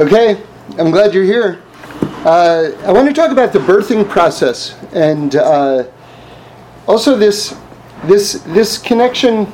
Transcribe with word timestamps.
Okay, 0.00 0.42
I'm 0.78 0.90
glad 0.90 1.12
you're 1.12 1.24
here. 1.24 1.62
Uh, 2.24 2.70
I 2.84 2.92
want 2.92 3.08
to 3.08 3.14
talk 3.14 3.30
about 3.30 3.52
the 3.52 3.58
birthing 3.58 4.08
process 4.08 4.76
and 4.92 5.36
uh, 5.36 5.84
also 6.86 7.16
this 7.16 7.56
this 8.04 8.34
this 8.46 8.78
connection. 8.78 9.52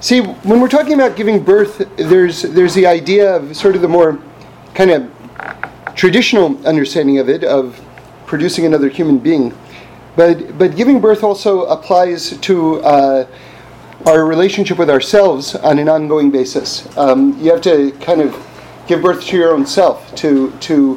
See, 0.00 0.20
when 0.20 0.60
we're 0.60 0.68
talking 0.68 0.94
about 0.94 1.16
giving 1.16 1.42
birth, 1.42 1.86
there's 1.96 2.42
there's 2.42 2.74
the 2.74 2.86
idea 2.86 3.36
of 3.36 3.56
sort 3.56 3.76
of 3.76 3.82
the 3.82 3.88
more 3.88 4.18
kind 4.74 4.90
of 4.90 5.10
traditional 5.94 6.64
understanding 6.66 7.18
of 7.18 7.28
it 7.28 7.44
of 7.44 7.80
producing 8.26 8.64
another 8.64 8.88
human 8.88 9.18
being, 9.18 9.52
but 10.16 10.56
but 10.56 10.76
giving 10.76 11.00
birth 11.00 11.22
also 11.22 11.64
applies 11.64 12.38
to. 12.38 12.80
Uh, 12.82 13.26
our 14.06 14.24
relationship 14.24 14.78
with 14.78 14.90
ourselves 14.90 15.54
on 15.54 15.78
an 15.78 15.88
ongoing 15.88 16.28
basis. 16.28 16.88
Um, 16.98 17.38
you 17.38 17.52
have 17.52 17.60
to 17.62 17.92
kind 18.00 18.20
of 18.20 18.34
give 18.86 19.02
birth 19.02 19.24
to 19.24 19.36
your 19.36 19.52
own 19.52 19.66
self, 19.66 20.14
to 20.16 20.50
to 20.60 20.96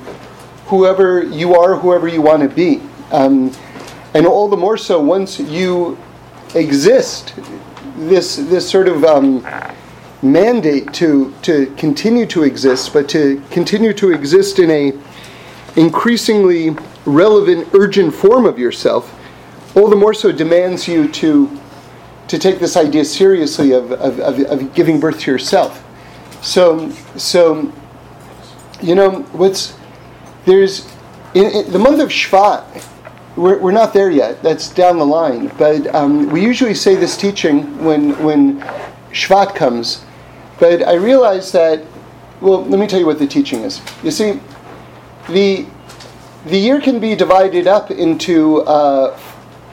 whoever 0.67 1.23
you 1.23 1.55
are, 1.55 1.75
whoever 1.75 2.07
you 2.07 2.21
want 2.21 2.41
to 2.41 2.49
be, 2.49 2.81
um, 3.11 3.51
and 4.13 4.25
all 4.25 4.47
the 4.47 4.57
more 4.57 4.77
so 4.77 4.99
once 4.99 5.39
you 5.39 5.97
exist. 6.55 7.33
This 7.97 8.35
this 8.35 8.69
sort 8.69 8.87
of 8.87 9.03
um, 9.03 9.45
mandate 10.21 10.93
to 10.93 11.33
to 11.43 11.67
continue 11.77 12.25
to 12.27 12.43
exist, 12.43 12.93
but 12.93 13.07
to 13.09 13.41
continue 13.51 13.93
to 13.93 14.11
exist 14.11 14.59
in 14.59 14.71
a 14.71 14.93
increasingly 15.75 16.75
relevant, 17.05 17.67
urgent 17.73 18.13
form 18.13 18.45
of 18.45 18.57
yourself, 18.57 19.13
all 19.75 19.89
the 19.89 19.95
more 19.95 20.13
so 20.13 20.31
demands 20.31 20.87
you 20.87 21.07
to 21.09 21.59
to 22.27 22.39
take 22.39 22.59
this 22.59 22.75
idea 22.75 23.05
seriously 23.05 23.71
of, 23.71 23.91
of, 23.91 24.19
of, 24.19 24.39
of 24.39 24.73
giving 24.73 24.99
birth 24.99 25.19
to 25.19 25.31
yourself. 25.31 25.84
So, 26.45 26.91
so 27.17 27.73
you 28.79 28.93
know, 28.93 29.21
what's 29.33 29.75
there's 30.45 30.87
in, 31.33 31.45
in 31.45 31.71
the 31.71 31.79
month 31.79 31.99
of 31.99 32.09
Shvat. 32.09 32.85
We're, 33.35 33.57
we're 33.57 33.71
not 33.71 33.93
there 33.93 34.11
yet. 34.11 34.43
That's 34.43 34.69
down 34.69 34.97
the 34.97 35.05
line. 35.05 35.51
But 35.57 35.93
um, 35.93 36.29
we 36.29 36.41
usually 36.41 36.75
say 36.75 36.95
this 36.95 37.17
teaching 37.17 37.83
when 37.83 38.11
when 38.23 38.61
Shvat 39.11 39.55
comes. 39.55 40.05
But 40.59 40.83
I 40.83 40.93
realize 40.93 41.51
that. 41.51 41.83
Well, 42.41 42.63
let 42.65 42.79
me 42.79 42.85
tell 42.85 42.99
you 42.99 43.07
what 43.07 43.17
the 43.17 43.27
teaching 43.27 43.61
is. 43.61 43.81
You 44.03 44.11
see, 44.11 44.39
the 45.27 45.65
the 46.45 46.57
year 46.57 46.79
can 46.79 46.99
be 46.99 47.15
divided 47.15 47.65
up 47.65 47.89
into 47.89 48.61
uh, 48.61 49.19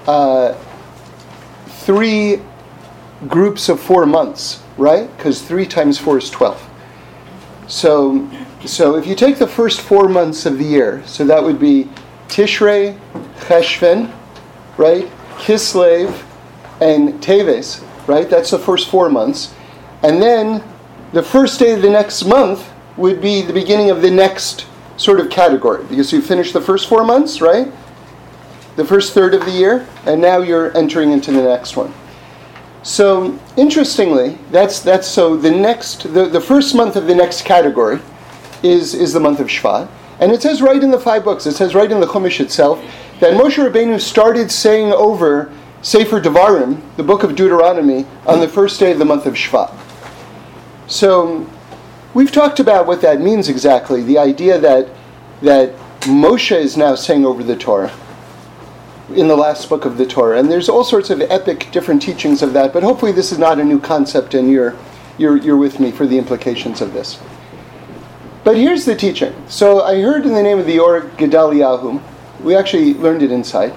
uh, 0.07 0.55
three 1.85 2.41
groups 3.29 3.69
of 3.69 3.79
four 3.79 4.07
months, 4.07 4.63
right? 4.77 5.15
Because 5.17 5.43
three 5.43 5.67
times 5.67 5.99
four 5.99 6.19
is 6.19 6.31
12. 6.31 6.69
So, 7.69 8.29
so 8.65 8.97
if 8.97 9.07
you 9.07 9.15
take 9.15 9.39
the 9.39 9.47
first 9.47 9.81
four 9.81 10.09
months 10.09 10.47
of 10.47 10.59
the 10.59 10.65
year, 10.65 11.03
so 11.07 11.25
that 11.25 11.43
would 11.43 11.59
be 11.59 11.89
Tishrei, 12.29 12.99
Cheshvan, 13.41 14.13
right? 14.77 15.07
Kislev, 15.37 16.25
and 16.81 17.15
Teves, 17.23 17.85
right? 18.09 18.29
That's 18.29 18.51
the 18.51 18.59
first 18.59 18.89
four 18.89 19.09
months. 19.09 19.55
And 20.03 20.21
then 20.21 20.63
the 21.13 21.23
first 21.23 21.59
day 21.61 21.73
of 21.73 21.83
the 21.83 21.91
next 21.91 22.25
month 22.25 22.69
would 22.97 23.21
be 23.21 23.43
the 23.43 23.53
beginning 23.53 23.91
of 23.91 24.03
the 24.03 24.11
next 24.11 24.67
sort 24.97 25.21
of 25.21 25.31
category 25.31 25.85
because 25.85 26.13
you 26.13 26.21
finished 26.21 26.53
the 26.53 26.61
first 26.61 26.89
four 26.89 27.05
months, 27.05 27.41
right? 27.41 27.73
The 28.77 28.85
first 28.85 29.13
third 29.13 29.35
of 29.35 29.45
the 29.45 29.51
year, 29.51 29.87
and 30.07 30.21
now 30.21 30.39
you're 30.39 30.77
entering 30.77 31.13
into 31.13 31.33
the 31.33 31.43
next 31.43 31.77
one. 31.77 31.93
So 32.83 33.39
interestingly, 33.57 34.39
that's 34.51 34.81
that's 34.81 35.07
so 35.07 35.37
the 35.37 35.51
next 35.51 36.13
the, 36.13 36.27
the 36.27 36.41
first 36.41 36.75
month 36.75 36.97
of 36.97 37.07
the 37.07 37.15
next 37.15 37.43
category 37.45 38.01
is 38.63 38.95
is 38.95 39.13
the 39.13 39.21
month 39.21 39.39
of 39.39 39.47
Shvat. 39.47 39.89
And 40.19 40.33
it 40.33 40.43
says 40.43 40.61
right 40.61 40.83
in 40.83 40.91
the 40.91 40.99
five 40.99 41.25
books, 41.25 41.47
it 41.47 41.53
says 41.53 41.75
right 41.75 41.91
in 41.91 42.01
the 42.01 42.07
Chumash 42.07 42.41
itself, 42.41 42.83
that 43.21 43.35
Moshe 43.35 43.57
Rabbeinu 43.57 44.01
started 44.01 44.51
saying 44.51 44.93
over 44.93 45.53
Sefer 45.83 46.21
Devarim, 46.21 46.81
the 46.97 47.03
book 47.03 47.23
of 47.23 47.35
Deuteronomy, 47.35 48.07
on 48.27 48.41
the 48.41 48.49
first 48.49 48.79
day 48.79 48.93
of 48.93 48.99
the 48.99 49.05
month 49.05 49.27
of 49.27 49.35
Shvat. 49.35 49.77
So 50.87 51.49
we've 52.15 52.31
talked 52.31 52.61
about 52.61 52.87
what 52.87 53.01
that 53.03 53.21
means 53.21 53.49
exactly, 53.49 54.03
the 54.03 54.19
idea 54.19 54.59
that 54.59 54.89
that 55.41 55.75
Moshe 56.03 56.57
is 56.57 56.77
now 56.77 56.97
saying 56.97 57.25
over 57.25 57.45
the 57.45 57.57
Torah 57.57 57.93
in 59.15 59.29
the 59.29 59.37
last 59.37 59.69
book 59.69 59.85
of 59.85 59.99
the 59.99 60.07
Torah. 60.07 60.39
And 60.39 60.51
there's 60.51 60.69
all 60.69 60.85
sorts 60.85 61.11
of 61.11 61.21
epic 61.21 61.69
different 61.73 62.03
teachings 62.03 62.43
of 62.43 62.53
that, 62.53 62.73
but 62.73 62.83
hopefully 62.83 63.13
this 63.13 63.33
is 63.33 63.39
not 63.39 63.59
a 63.59 63.65
new 63.65 63.81
concept 63.81 64.35
and 64.35 64.51
you're, 64.51 64.77
you're, 65.19 65.37
you're 65.37 65.57
with 65.57 65.81
me 65.81 65.91
for 65.91 66.07
the 66.07 66.19
implications 66.19 66.81
of 66.81 66.93
this. 66.93 67.21
But 68.45 68.57
here's 68.57 68.85
the 68.85 68.97
teaching. 68.97 69.35
So 69.49 69.83
I 69.83 70.01
heard 70.01 70.27
in 70.27 70.35
the 70.35 70.43
name 70.43 70.59
of 70.59 70.67
the 70.67 70.79
Or 70.79 71.03
Gedaliahu, 71.03 72.03
we 72.41 72.57
actually 72.57 72.95
learned 72.95 73.23
it 73.23 73.31
inside. 73.31 73.73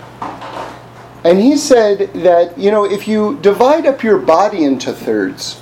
And 1.23 1.39
he 1.39 1.57
said 1.57 2.13
that, 2.13 2.57
you 2.57 2.71
know, 2.71 2.85
if 2.85 3.07
you 3.07 3.37
divide 3.41 3.85
up 3.85 4.03
your 4.03 4.17
body 4.17 4.63
into 4.63 4.93
thirds, 4.93 5.61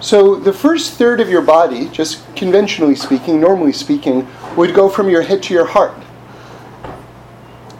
so 0.00 0.36
the 0.36 0.52
first 0.52 0.94
third 0.94 1.20
of 1.20 1.28
your 1.28 1.42
body, 1.42 1.88
just 1.88 2.24
conventionally 2.36 2.94
speaking, 2.94 3.40
normally 3.40 3.72
speaking, 3.72 4.28
would 4.56 4.74
go 4.74 4.88
from 4.88 5.08
your 5.08 5.22
head 5.22 5.42
to 5.44 5.54
your 5.54 5.66
heart. 5.66 5.94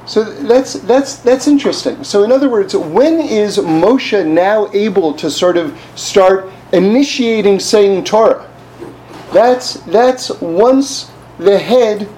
So 0.09 0.25
that's 0.25 0.73
that's 0.73 1.17
that's 1.17 1.47
interesting. 1.47 2.03
So 2.03 2.25
in 2.25 2.33
other 2.33 2.49
words, 2.49 2.75
when 2.75 3.21
is 3.21 3.59
Moshe 3.59 4.27
now 4.27 4.71
able 4.73 5.13
to 5.13 5.31
sort 5.31 5.59
of 5.59 5.79
start 5.97 6.51
initiating 6.73 7.61
saying 7.61 8.05
Torah? 8.05 8.51
That's 9.35 9.75
that's 9.85 10.31
once 10.41 11.11
the 11.37 11.59
head 11.59 12.09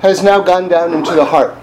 has 0.00 0.22
now 0.22 0.40
gone 0.40 0.68
down 0.68 0.94
into 0.94 1.12
the 1.12 1.24
heart. 1.24 1.56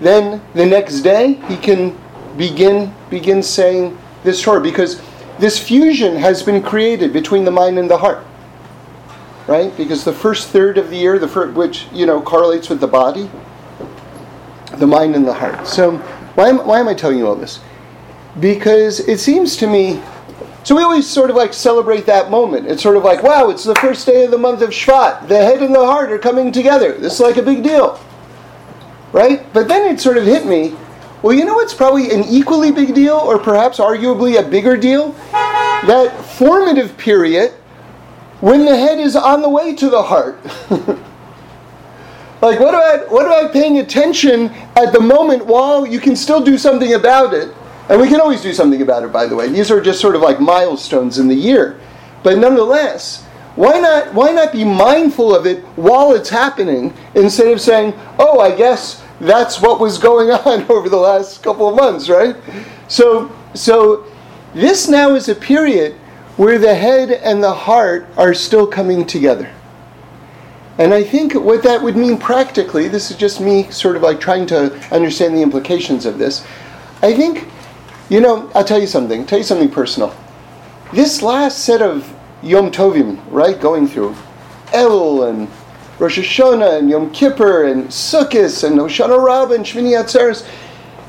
Then 0.00 0.40
the 0.54 0.64
next 0.64 1.02
day 1.02 1.34
he 1.48 1.58
can 1.58 1.98
begin 2.38 2.94
begin 3.10 3.42
saying 3.42 3.96
this 4.24 4.40
Torah 4.40 4.62
because 4.62 5.02
this 5.38 5.58
fusion 5.58 6.16
has 6.16 6.42
been 6.42 6.62
created 6.62 7.12
between 7.12 7.44
the 7.44 7.50
mind 7.50 7.78
and 7.78 7.90
the 7.90 7.98
heart. 7.98 8.24
Right? 9.46 9.76
Because 9.76 10.02
the 10.02 10.14
first 10.14 10.48
third 10.48 10.78
of 10.78 10.88
the 10.88 10.96
year, 10.96 11.18
the 11.18 11.28
first, 11.28 11.54
which 11.54 11.88
you 11.92 12.06
know 12.06 12.22
correlates 12.22 12.70
with 12.70 12.80
the 12.80 12.88
body, 12.88 13.30
the 14.78 14.86
mind 14.86 15.14
and 15.14 15.26
the 15.26 15.34
heart. 15.34 15.66
So, 15.66 15.98
why 16.36 16.48
am, 16.48 16.66
why 16.66 16.80
am 16.80 16.88
I 16.88 16.94
telling 16.94 17.18
you 17.18 17.26
all 17.26 17.34
this? 17.34 17.60
Because 18.40 19.00
it 19.00 19.18
seems 19.18 19.56
to 19.56 19.66
me, 19.66 20.02
so 20.64 20.74
we 20.76 20.82
always 20.82 21.08
sort 21.08 21.30
of 21.30 21.36
like 21.36 21.54
celebrate 21.54 22.06
that 22.06 22.30
moment. 22.30 22.66
It's 22.66 22.82
sort 22.82 22.96
of 22.96 23.04
like, 23.04 23.22
wow, 23.22 23.48
it's 23.50 23.64
the 23.64 23.74
first 23.76 24.06
day 24.06 24.24
of 24.24 24.30
the 24.30 24.38
month 24.38 24.62
of 24.62 24.70
Shvat. 24.70 25.28
The 25.28 25.36
head 25.36 25.62
and 25.62 25.74
the 25.74 25.84
heart 25.84 26.10
are 26.10 26.18
coming 26.18 26.52
together. 26.52 26.92
This 26.92 27.14
is 27.14 27.20
like 27.20 27.36
a 27.36 27.42
big 27.42 27.62
deal. 27.62 28.00
Right? 29.12 29.50
But 29.52 29.68
then 29.68 29.94
it 29.94 30.00
sort 30.00 30.18
of 30.18 30.24
hit 30.24 30.44
me, 30.44 30.76
well, 31.22 31.32
you 31.32 31.44
know 31.44 31.54
what's 31.54 31.72
probably 31.72 32.10
an 32.10 32.24
equally 32.24 32.70
big 32.70 32.94
deal, 32.94 33.16
or 33.16 33.38
perhaps 33.38 33.78
arguably 33.78 34.38
a 34.38 34.46
bigger 34.46 34.76
deal? 34.76 35.12
That 35.32 36.12
formative 36.36 36.96
period 36.98 37.52
when 38.40 38.64
the 38.64 38.76
head 38.76 38.98
is 38.98 39.16
on 39.16 39.40
the 39.40 39.48
way 39.48 39.74
to 39.74 39.88
the 39.88 40.02
heart. 40.02 40.38
Like, 42.42 42.60
what 42.60 42.74
about 42.74 43.10
what 43.10 43.26
about 43.26 43.52
paying 43.52 43.78
attention 43.78 44.50
at 44.76 44.92
the 44.92 45.00
moment 45.00 45.46
while 45.46 45.86
you 45.86 45.98
can 45.98 46.14
still 46.14 46.42
do 46.42 46.58
something 46.58 46.94
about 46.94 47.32
it? 47.32 47.54
And 47.88 48.00
we 48.00 48.08
can 48.08 48.20
always 48.20 48.42
do 48.42 48.52
something 48.52 48.82
about 48.82 49.04
it, 49.04 49.12
by 49.12 49.26
the 49.26 49.36
way. 49.36 49.48
These 49.48 49.70
are 49.70 49.80
just 49.80 50.00
sort 50.00 50.16
of 50.16 50.22
like 50.22 50.40
milestones 50.40 51.18
in 51.18 51.28
the 51.28 51.34
year. 51.34 51.80
But 52.22 52.38
nonetheless, 52.38 53.24
why 53.54 53.80
not 53.80 54.12
why 54.12 54.32
not 54.32 54.52
be 54.52 54.64
mindful 54.64 55.34
of 55.34 55.46
it 55.46 55.64
while 55.76 56.12
it's 56.12 56.28
happening 56.28 56.92
instead 57.14 57.48
of 57.48 57.60
saying, 57.60 57.94
"Oh, 58.18 58.38
I 58.40 58.54
guess 58.54 59.02
that's 59.20 59.62
what 59.62 59.80
was 59.80 59.96
going 59.96 60.30
on 60.44 60.70
over 60.70 60.88
the 60.88 60.98
last 60.98 61.42
couple 61.42 61.68
of 61.68 61.76
months," 61.76 62.08
right? 62.10 62.36
So 62.88 63.32
so 63.54 64.04
this 64.54 64.88
now 64.88 65.14
is 65.14 65.28
a 65.30 65.34
period 65.34 65.94
where 66.36 66.58
the 66.58 66.74
head 66.74 67.10
and 67.10 67.42
the 67.42 67.54
heart 67.54 68.06
are 68.18 68.34
still 68.34 68.66
coming 68.66 69.06
together. 69.06 69.50
And 70.78 70.92
I 70.92 71.02
think 71.02 71.34
what 71.34 71.62
that 71.62 71.82
would 71.82 71.96
mean 71.96 72.18
practically, 72.18 72.88
this 72.88 73.10
is 73.10 73.16
just 73.16 73.40
me 73.40 73.70
sort 73.70 73.96
of 73.96 74.02
like 74.02 74.20
trying 74.20 74.46
to 74.48 74.74
understand 74.94 75.34
the 75.34 75.42
implications 75.42 76.04
of 76.04 76.18
this. 76.18 76.46
I 77.02 77.14
think, 77.14 77.48
you 78.10 78.20
know, 78.20 78.50
I'll 78.54 78.64
tell 78.64 78.80
you 78.80 78.86
something, 78.86 79.24
tell 79.24 79.38
you 79.38 79.44
something 79.44 79.70
personal. 79.70 80.14
This 80.92 81.22
last 81.22 81.60
set 81.60 81.80
of 81.80 82.14
Yom 82.42 82.70
Tovim, 82.70 83.20
right, 83.30 83.58
going 83.58 83.88
through 83.88 84.14
Elul 84.66 85.30
and 85.30 85.48
Rosh 85.98 86.18
Hashanah 86.18 86.78
and 86.78 86.90
Yom 86.90 87.10
Kippur 87.10 87.64
and 87.64 87.84
Sukkot 87.86 88.64
and 88.64 88.78
Hoshana 88.78 89.24
Rabbah 89.24 89.54
and 89.54 89.64
Shmini 89.64 89.98
Atzeres, 89.98 90.46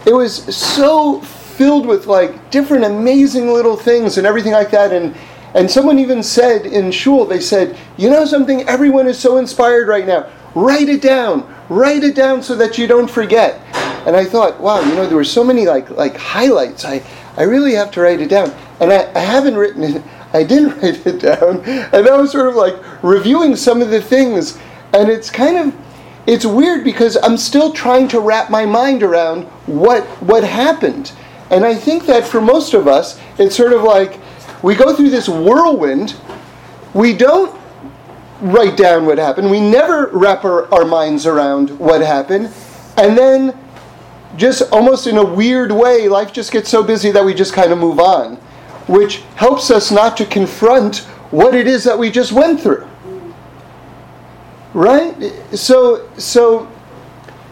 it 0.06 0.14
was 0.14 0.56
so 0.56 1.20
filled 1.22 1.86
with 1.86 2.08
like 2.08 2.52
different 2.52 2.86
amazing 2.86 3.50
little 3.50 3.76
things 3.76 4.18
and 4.18 4.26
everything 4.26 4.54
like 4.54 4.72
that. 4.72 4.94
And 4.94 5.14
and 5.58 5.70
someone 5.70 5.98
even 5.98 6.22
said 6.22 6.68
in 6.68 6.92
shul, 6.92 7.26
they 7.26 7.40
said, 7.40 7.76
you 7.98 8.12
know 8.12 8.26
something, 8.26 8.62
everyone 8.70 9.08
is 9.08 9.18
so 9.18 9.38
inspired 9.38 9.88
right 9.88 10.06
now. 10.06 10.30
Write 10.54 10.88
it 10.88 11.02
down. 11.02 11.52
Write 11.68 12.04
it 12.04 12.14
down 12.14 12.44
so 12.44 12.56
that 12.56 12.78
you 12.78 12.86
don't 12.86 13.10
forget. 13.10 13.60
And 14.06 14.16
I 14.16 14.24
thought, 14.24 14.60
wow, 14.60 14.82
you 14.82 14.94
know, 14.94 15.08
there 15.08 15.18
were 15.18 15.24
so 15.24 15.44
many 15.44 15.66
like 15.66 15.90
like 15.90 16.16
highlights. 16.16 16.86
I, 16.86 17.02
I 17.38 17.44
really 17.44 17.74
have 17.74 17.90
to 17.92 18.02
write 18.02 18.22
it 18.22 18.30
down. 18.30 18.52
And 18.80 18.94
I, 18.94 19.12
I 19.16 19.20
haven't 19.20 19.56
written 19.56 19.84
it. 19.84 20.04
I 20.32 20.44
didn't 20.44 20.78
write 20.82 21.08
it 21.08 21.20
down. 21.20 21.62
And 21.66 22.08
I 22.08 22.16
was 22.16 22.32
sort 22.32 22.50
of 22.50 22.54
like 22.54 22.76
reviewing 23.04 23.56
some 23.56 23.82
of 23.82 23.90
the 23.90 24.02
things. 24.02 24.60
And 24.94 25.10
it's 25.10 25.32
kind 25.32 25.58
of, 25.58 25.76
it's 26.28 26.46
weird 26.46 26.84
because 26.84 27.18
I'm 27.24 27.36
still 27.36 27.74
trying 27.74 28.08
to 28.10 28.20
wrap 28.20 28.52
my 28.52 28.68
mind 28.68 29.02
around 29.02 29.46
what, 29.66 30.06
what 30.22 30.44
happened. 30.44 31.14
And 31.50 31.66
I 31.66 31.74
think 31.74 32.06
that 32.06 32.28
for 32.28 32.42
most 32.42 32.76
of 32.76 32.88
us, 32.88 33.20
it's 33.40 33.56
sort 33.56 33.74
of 33.74 33.82
like 33.82 34.20
we 34.64 34.76
go 34.76 34.96
through 34.96 35.10
this 35.10 35.30
whirlwind. 35.30 36.16
We 36.94 37.14
don't 37.14 37.60
write 38.42 38.78
down 38.78 39.06
what 39.06 39.18
happened. 39.18 39.50
We 39.50 39.60
never 39.60 40.08
wrap 40.08 40.46
our, 40.46 40.72
our 40.74 40.86
minds 40.86 41.26
around 41.26 41.78
what 41.80 42.02
happened. 42.02 42.54
And 42.98 43.18
then, 43.18 43.58
just 44.36 44.72
almost 44.72 45.08
in 45.08 45.18
a 45.18 45.26
weird 45.26 45.72
way, 45.72 46.08
life 46.08 46.34
just 46.34 46.52
gets 46.52 46.70
so 46.70 46.84
busy 46.84 47.12
that 47.12 47.24
we 47.24 47.34
just 47.34 47.54
kind 47.54 47.72
of 47.72 47.78
move 47.78 48.00
on, 48.00 48.36
which 48.88 49.18
helps 49.36 49.72
us 49.72 49.92
not 49.92 50.18
to 50.18 50.26
confront 50.26 51.00
what 51.32 51.56
it 51.56 51.68
is 51.68 51.84
that 51.84 51.98
we 51.98 52.10
just 52.10 52.32
went 52.32 52.62
through. 52.62 52.88
Right? 54.74 55.16
So, 55.54 56.10
so 56.18 56.72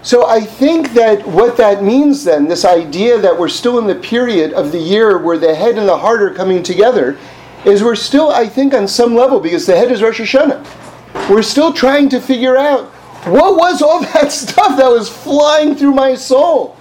so 0.06 0.28
I 0.28 0.40
think 0.42 0.94
that 0.94 1.26
what 1.26 1.58
that 1.58 1.84
means 1.84 2.24
then, 2.24 2.48
this 2.48 2.64
idea 2.64 3.18
that 3.18 3.40
we're 3.40 3.50
still 3.50 3.80
in 3.80 3.88
the 3.88 3.96
period 3.96 4.54
of 4.54 4.72
the 4.72 4.78
year 4.78 5.18
where 5.18 5.40
the 5.40 5.56
head 5.56 5.80
and 5.80 5.90
the 5.90 5.98
heart 5.98 6.22
are 6.22 6.32
coming 6.32 6.62
together, 6.62 7.18
is 7.66 7.84
we're 7.84 7.96
still, 7.96 8.30
I 8.30 8.48
think, 8.48 8.76
on 8.76 8.88
some 8.88 9.16
level, 9.16 9.40
because 9.40 9.66
the 9.66 9.76
head 9.76 9.92
is 9.92 10.04
Rosh 10.04 10.22
Hashanah, 10.22 11.28
we're 11.28 11.42
still 11.42 11.74
trying 11.74 12.08
to 12.10 12.22
figure 12.22 12.56
out 12.56 12.86
what 13.26 13.56
was 13.56 13.82
all 13.82 14.02
that 14.14 14.32
stuff 14.32 14.78
that 14.78 14.88
was 14.88 15.10
flying 15.10 15.74
through 15.74 15.96
my 15.96 16.14
soul. 16.14 16.78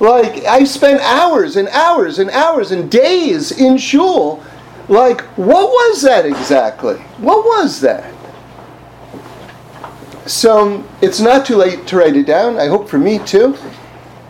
Like, 0.00 0.44
I 0.44 0.64
spent 0.64 1.02
hours 1.02 1.56
and 1.56 1.68
hours 1.68 2.18
and 2.18 2.30
hours 2.30 2.70
and 2.70 2.90
days 2.90 3.52
in 3.52 3.76
shul. 3.76 4.42
Like, 4.88 5.20
what 5.36 5.68
was 5.68 6.00
that 6.00 6.24
exactly? 6.24 6.96
What 7.18 7.44
was 7.44 7.82
that? 7.82 8.13
So 10.26 10.82
it's 11.02 11.20
not 11.20 11.44
too 11.44 11.56
late 11.56 11.86
to 11.88 11.98
write 11.98 12.16
it 12.16 12.26
down, 12.26 12.58
I 12.58 12.66
hope 12.66 12.88
for 12.88 12.98
me 12.98 13.18
too, 13.18 13.56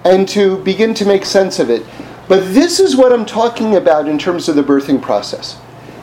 and 0.04 0.28
to 0.30 0.58
begin 0.64 0.92
to 0.94 1.04
make 1.04 1.24
sense 1.24 1.60
of 1.60 1.70
it. 1.70 1.86
But 2.26 2.52
this 2.52 2.80
is 2.80 2.96
what 2.96 3.12
I'm 3.12 3.24
talking 3.24 3.76
about 3.76 4.08
in 4.08 4.18
terms 4.18 4.48
of 4.48 4.56
the 4.56 4.62
birthing 4.62 5.00
process. 5.00 5.60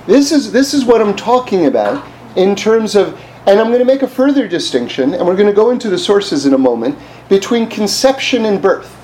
This 0.07 0.31
is, 0.31 0.51
this 0.51 0.73
is 0.73 0.85
what 0.85 1.01
I'm 1.01 1.15
talking 1.15 1.65
about 1.65 2.05
in 2.37 2.55
terms 2.55 2.95
of, 2.95 3.19
and 3.47 3.59
I'm 3.59 3.67
going 3.67 3.79
to 3.79 3.85
make 3.85 4.01
a 4.01 4.07
further 4.07 4.47
distinction, 4.47 5.13
and 5.13 5.25
we're 5.25 5.35
going 5.35 5.49
to 5.49 5.53
go 5.53 5.71
into 5.71 5.89
the 5.89 5.97
sources 5.97 6.45
in 6.45 6.53
a 6.53 6.57
moment, 6.57 6.97
between 7.27 7.67
conception 7.67 8.45
and 8.45 8.61
birth. 8.61 8.95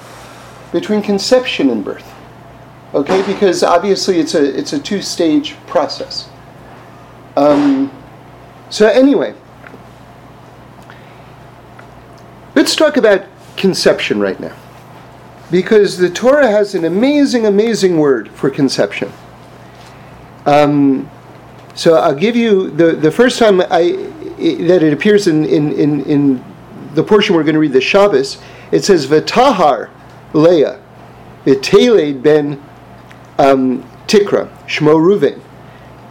Between 0.72 1.02
conception 1.02 1.70
and 1.70 1.84
birth. 1.84 2.14
Okay, 2.94 3.26
because 3.26 3.62
obviously 3.62 4.20
it's 4.20 4.36
a, 4.36 4.58
it's 4.58 4.72
a 4.72 4.80
two 4.80 5.02
stage 5.02 5.56
process. 5.66 6.30
Um, 7.36 7.92
so, 8.70 8.88
anyway. 8.88 9.34
Let's 12.58 12.76
talk 12.76 12.98
about 12.98 13.24
conception 13.56 14.20
right 14.20 14.40
now. 14.40 14.58
Because 15.52 15.96
the 15.96 16.10
Torah 16.10 16.50
has 16.50 16.74
an 16.74 16.86
amazing, 16.86 17.46
amazing 17.46 18.00
word 18.00 18.32
for 18.32 18.50
conception. 18.50 19.14
Um, 20.48 21.08
so 21.76 21.94
I'll 21.98 22.16
give 22.16 22.36
you 22.36 22.72
the, 22.72 22.94
the 22.94 23.12
first 23.12 23.38
time 23.38 23.62
I, 23.62 23.92
that 24.40 24.82
it 24.82 24.92
appears 24.92 25.28
in, 25.28 25.46
in, 25.46 25.72
in, 25.74 26.04
in 26.06 26.46
the 26.96 27.04
portion 27.04 27.36
we're 27.36 27.44
going 27.44 27.54
to 27.54 27.60
read, 27.60 27.74
the 27.74 27.80
Shabbos, 27.80 28.40
it 28.72 28.84
says, 28.84 29.06
Vatahar 29.06 29.92
Leah, 30.34 30.82
Viteled 31.46 32.24
ben 32.24 32.54
um, 33.38 33.84
Tikra, 34.08 34.50
Shmo 34.66 34.96
Ruven. 34.96 35.40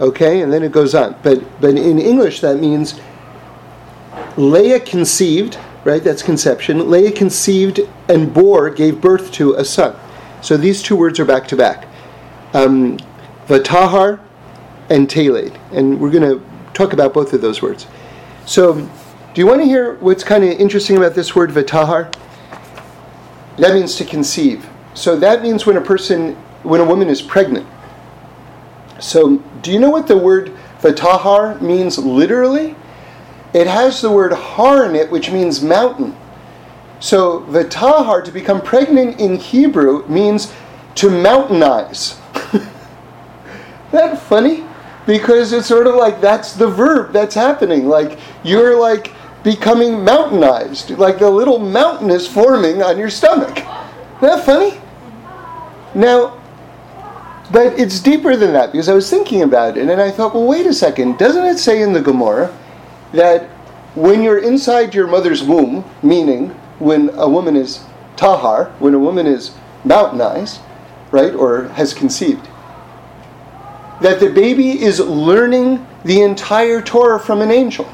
Okay, 0.00 0.43
and 0.43 0.52
then 0.52 0.62
it 0.62 0.70
goes 0.70 0.94
on. 0.94 1.16
But, 1.25 1.60
but 1.60 1.70
in 1.70 1.98
English, 1.98 2.40
that 2.43 2.60
means 2.60 3.00
Leah 4.37 4.78
conceived, 4.78 5.58
right? 5.86 6.02
That's 6.02 6.22
conception. 6.22 6.90
Leah 6.90 7.12
conceived 7.12 7.80
and 8.08 8.34
bore, 8.34 8.68
gave 8.70 9.00
birth 9.00 9.30
to 9.32 9.54
a 9.54 9.64
son. 9.64 9.96
So 10.42 10.56
these 10.56 10.82
two 10.82 10.96
words 10.96 11.20
are 11.20 11.24
back 11.24 11.46
to 11.48 11.56
back. 11.56 11.86
Vatahar 12.52 14.20
and 14.90 15.08
Teled. 15.08 15.56
And 15.72 16.00
we're 16.00 16.10
going 16.10 16.38
to 16.38 16.44
talk 16.74 16.92
about 16.92 17.14
both 17.14 17.32
of 17.32 17.40
those 17.40 17.62
words. 17.62 17.86
So, 18.46 18.74
do 18.74 19.40
you 19.40 19.46
want 19.46 19.60
to 19.60 19.66
hear 19.66 19.94
what's 19.96 20.24
kind 20.24 20.42
of 20.42 20.50
interesting 20.50 20.96
about 20.96 21.14
this 21.14 21.36
word 21.36 21.50
Vatahar? 21.50 22.12
That 23.58 23.74
means 23.74 23.96
to 23.96 24.04
conceive. 24.04 24.68
So 24.94 25.16
that 25.18 25.42
means 25.42 25.66
when 25.66 25.76
a 25.76 25.80
person, 25.80 26.34
when 26.62 26.80
a 26.80 26.84
woman 26.84 27.08
is 27.08 27.22
pregnant. 27.22 27.66
So, 28.98 29.36
do 29.62 29.70
you 29.72 29.78
know 29.78 29.90
what 29.90 30.08
the 30.08 30.16
word 30.16 30.52
Vatahar 30.80 31.60
means 31.60 31.98
literally? 31.98 32.74
It 33.56 33.67
has 33.67 34.03
the 34.03 34.11
word 34.11 34.35
har 34.35 34.85
in 34.85 34.94
it, 34.94 35.11
which 35.11 35.31
means 35.31 35.62
mountain. 35.62 36.14
So 37.00 37.41
Vatahar, 37.49 38.23
to 38.23 38.31
become 38.31 38.61
pregnant 38.61 39.19
in 39.19 39.37
Hebrew, 39.37 40.06
means 40.08 40.53
to 40.97 41.08
mountainize. 41.08 42.19
that 43.93 44.20
funny? 44.20 44.62
Because 45.06 45.55
it's 45.55 45.67
sort 45.67 45.87
of 45.87 45.94
like 45.94 46.20
that's 46.20 46.53
the 46.53 46.69
verb 46.69 47.14
that's 47.14 47.35
happening. 47.35 47.88
Like 47.88 48.19
you're 48.44 48.79
like 48.79 49.14
becoming 49.43 50.05
mountainized. 50.05 50.99
Like 50.99 51.19
the 51.19 51.31
little 51.31 51.58
mountain 51.58 52.11
is 52.11 52.29
forming 52.29 52.82
on 52.82 52.99
your 52.99 53.08
stomach. 53.08 53.56
Isn't 53.56 54.20
that 54.20 54.44
funny? 54.44 54.79
Now, 55.94 56.38
but 57.50 57.79
it's 57.79 58.00
deeper 58.00 58.37
than 58.37 58.53
that 58.53 58.70
because 58.73 58.91
I 58.91 58.94
was 58.94 59.08
thinking 59.08 59.44
about 59.44 59.79
it 59.79 59.88
and 59.88 59.99
I 59.99 60.11
thought, 60.11 60.35
well, 60.35 60.47
wait 60.47 60.67
a 60.67 60.75
second. 60.75 61.17
Doesn't 61.17 61.44
it 61.47 61.58
say 61.58 61.81
in 61.81 61.94
the 61.94 62.03
Gemara 62.03 62.55
that 63.12 63.49
when 63.94 64.23
you're 64.23 64.38
inside 64.38 64.94
your 64.94 65.06
mother's 65.06 65.43
womb, 65.43 65.85
meaning 66.03 66.50
when 66.79 67.11
a 67.14 67.29
woman 67.29 67.56
is 67.56 67.85
tahar, 68.17 68.67
when 68.79 68.94
a 68.94 68.99
woman 68.99 69.26
is 69.26 69.53
mountainized, 69.85 70.61
right, 71.11 71.35
or 71.35 71.69
has 71.69 71.94
conceived, 71.94 72.47
that 74.03 74.20
the 74.20 74.31
baby 74.31 74.82
is 74.82 75.00
learning 75.00 75.87
the 76.05 76.20
entire 76.23 76.82
Torah 76.82 77.19
from 77.19 77.41
an 77.41 77.50
angel. 77.50 77.91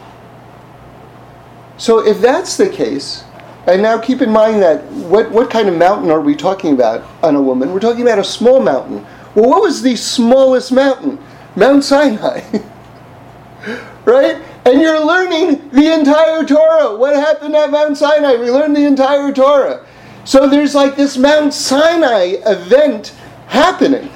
So 1.76 2.06
if 2.06 2.20
that's 2.20 2.56
the 2.56 2.68
case, 2.68 3.24
and 3.66 3.80
now 3.80 3.98
keep 3.98 4.20
in 4.20 4.30
mind 4.30 4.60
that 4.62 4.82
what, 4.92 5.30
what 5.30 5.50
kind 5.50 5.68
of 5.68 5.76
mountain 5.76 6.10
are 6.10 6.20
we 6.20 6.34
talking 6.34 6.74
about 6.74 7.06
on 7.22 7.36
a 7.36 7.42
woman? 7.42 7.72
We're 7.72 7.80
talking 7.80 8.02
about 8.02 8.18
a 8.18 8.24
small 8.24 8.60
mountain. 8.60 9.06
Well, 9.34 9.48
what 9.48 9.62
was 9.62 9.82
the 9.82 9.94
smallest 9.94 10.72
mountain? 10.72 11.18
Mount 11.54 11.84
Sinai. 11.84 12.42
right? 14.04 14.42
And 14.64 14.80
you're 14.80 15.04
learning 15.04 15.70
the 15.70 15.92
entire 15.92 16.44
Torah. 16.44 16.96
What 16.96 17.16
happened 17.16 17.56
at 17.56 17.70
Mount 17.70 17.96
Sinai? 17.96 18.36
We 18.36 18.50
learned 18.50 18.76
the 18.76 18.86
entire 18.86 19.32
Torah. 19.32 19.84
So 20.24 20.48
there's 20.48 20.74
like 20.74 20.94
this 20.94 21.16
Mount 21.16 21.52
Sinai 21.52 22.36
event 22.46 23.08
happening, 23.48 24.08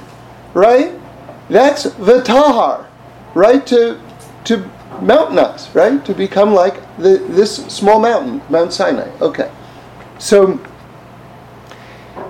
right? 0.53 0.93
That's 1.49 1.83
the 1.83 2.21
Tahar, 2.23 2.87
right? 3.33 3.65
To 3.67 3.99
to 4.45 4.69
mountain 5.01 5.37
us, 5.37 5.73
right? 5.75 6.03
To 6.05 6.13
become 6.13 6.53
like 6.53 6.75
the, 6.97 7.17
this 7.29 7.57
small 7.67 7.99
mountain, 7.99 8.41
Mount 8.49 8.71
Sinai. 8.71 9.09
Okay, 9.19 9.51
so 10.17 10.59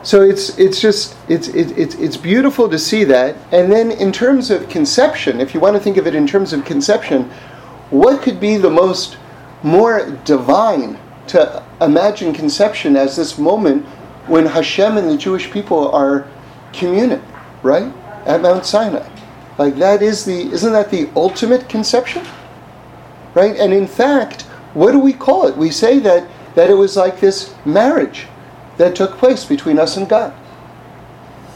so 0.02 0.22
it's 0.22 0.58
it's 0.58 0.82
just 0.82 1.16
it's 1.30 1.50
it, 1.50 1.78
it's 1.78 1.96
it's 1.96 2.18
beautiful 2.18 2.68
to 2.70 2.80
see 2.80 3.04
that. 3.04 3.36
And 3.52 3.72
then 3.72 3.92
in 3.92 4.12
terms 4.12 4.50
of 4.50 4.68
conception, 4.70 5.40
if 5.40 5.54
you 5.54 5.60
want 5.60 5.76
to 5.76 5.80
think 5.80 5.98
of 5.98 6.08
it 6.08 6.16
in 6.16 6.26
terms 6.26 6.52
of 6.52 6.66
conception, 6.66 7.30
what 7.89 8.22
could 8.22 8.39
be 8.39 8.58
the 8.58 8.70
most 8.70 9.17
more 9.63 10.06
divine 10.25 11.00
to 11.27 11.63
imagine 11.82 12.34
conception 12.34 12.96
as 12.96 13.15
this 13.15 13.38
moment 13.38 13.86
when 14.27 14.46
Hashem 14.46 14.98
and 14.98 15.10
the 15.10 15.17
Jewish 15.17 15.51
people 15.51 15.89
are 15.91 16.27
communing, 16.74 17.24
right? 17.63 17.91
At 18.25 18.41
Mount 18.41 18.65
Sinai. 18.65 19.08
Like 19.58 19.75
that 19.77 20.01
is 20.01 20.25
the 20.25 20.51
isn't 20.51 20.72
that 20.72 20.91
the 20.91 21.10
ultimate 21.15 21.67
conception? 21.70 22.25
Right? 23.34 23.56
And 23.56 23.74
in 23.74 23.88
fact, 23.88 24.44
what 24.74 24.91
do 24.91 25.00
we 25.00 25.13
call 25.13 25.48
it? 25.48 25.58
We 25.58 25.72
say 25.72 26.00
that 26.00 26.27
that 26.56 26.70
it 26.70 26.75
was 26.75 26.96
like 26.98 27.20
this 27.20 27.53
marriage 27.65 28.27
that 28.77 28.96
took 28.96 29.17
place 29.17 29.46
between 29.46 29.79
us 29.79 29.98
and 29.98 30.08
God. 30.08 30.34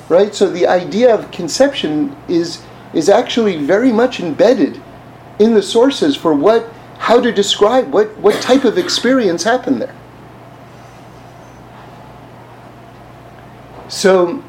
Right? 0.09 0.33
So 0.33 0.49
the 0.49 0.67
idea 0.67 1.13
of 1.13 1.31
conception 1.31 2.15
is 2.27 2.61
is 2.93 3.09
actually 3.09 3.57
very 3.63 3.91
much 3.91 4.19
embedded 4.19 4.81
in 5.41 5.55
the 5.55 5.61
sources 5.61 6.15
for 6.15 6.33
what 6.33 6.71
how 6.99 7.19
to 7.19 7.31
describe 7.31 7.91
what, 7.91 8.15
what 8.17 8.39
type 8.43 8.63
of 8.63 8.77
experience 8.77 9.43
happened 9.43 9.81
there. 9.81 9.95
So 13.89 14.43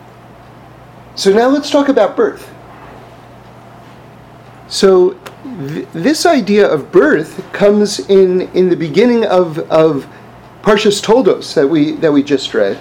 so 1.15 1.33
now 1.33 1.49
let's 1.49 1.71
talk 1.71 1.89
about 1.89 2.17
birth. 2.17 2.49
So 4.69 5.15
th- 5.45 5.89
this 5.93 6.27
idea 6.27 6.67
of 6.69 6.93
birth 6.93 7.43
comes 7.53 7.99
in 8.11 8.43
in 8.53 8.69
the 8.69 8.77
beginning 8.77 9.25
of 9.25 9.59
of 9.71 10.07
Parshas 10.63 11.03
Toldos 11.03 11.55
that 11.55 11.67
we 11.67 11.93
that 11.97 12.13
we 12.13 12.23
just 12.23 12.53
read. 12.53 12.79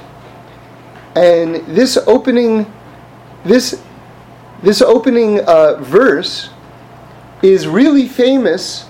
And 1.15 1.55
this 1.65 1.97
opening 2.07 2.71
this 3.45 3.81
this 4.61 4.81
opening 4.81 5.39
uh, 5.45 5.77
verse 5.79 6.49
is 7.41 7.67
really 7.67 8.07
famous 8.07 8.85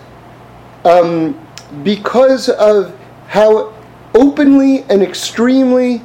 um, 0.85 1.39
because 1.83 2.49
of 2.49 2.97
how 3.27 3.73
openly 4.13 4.83
and 4.83 5.01
extremely 5.01 6.01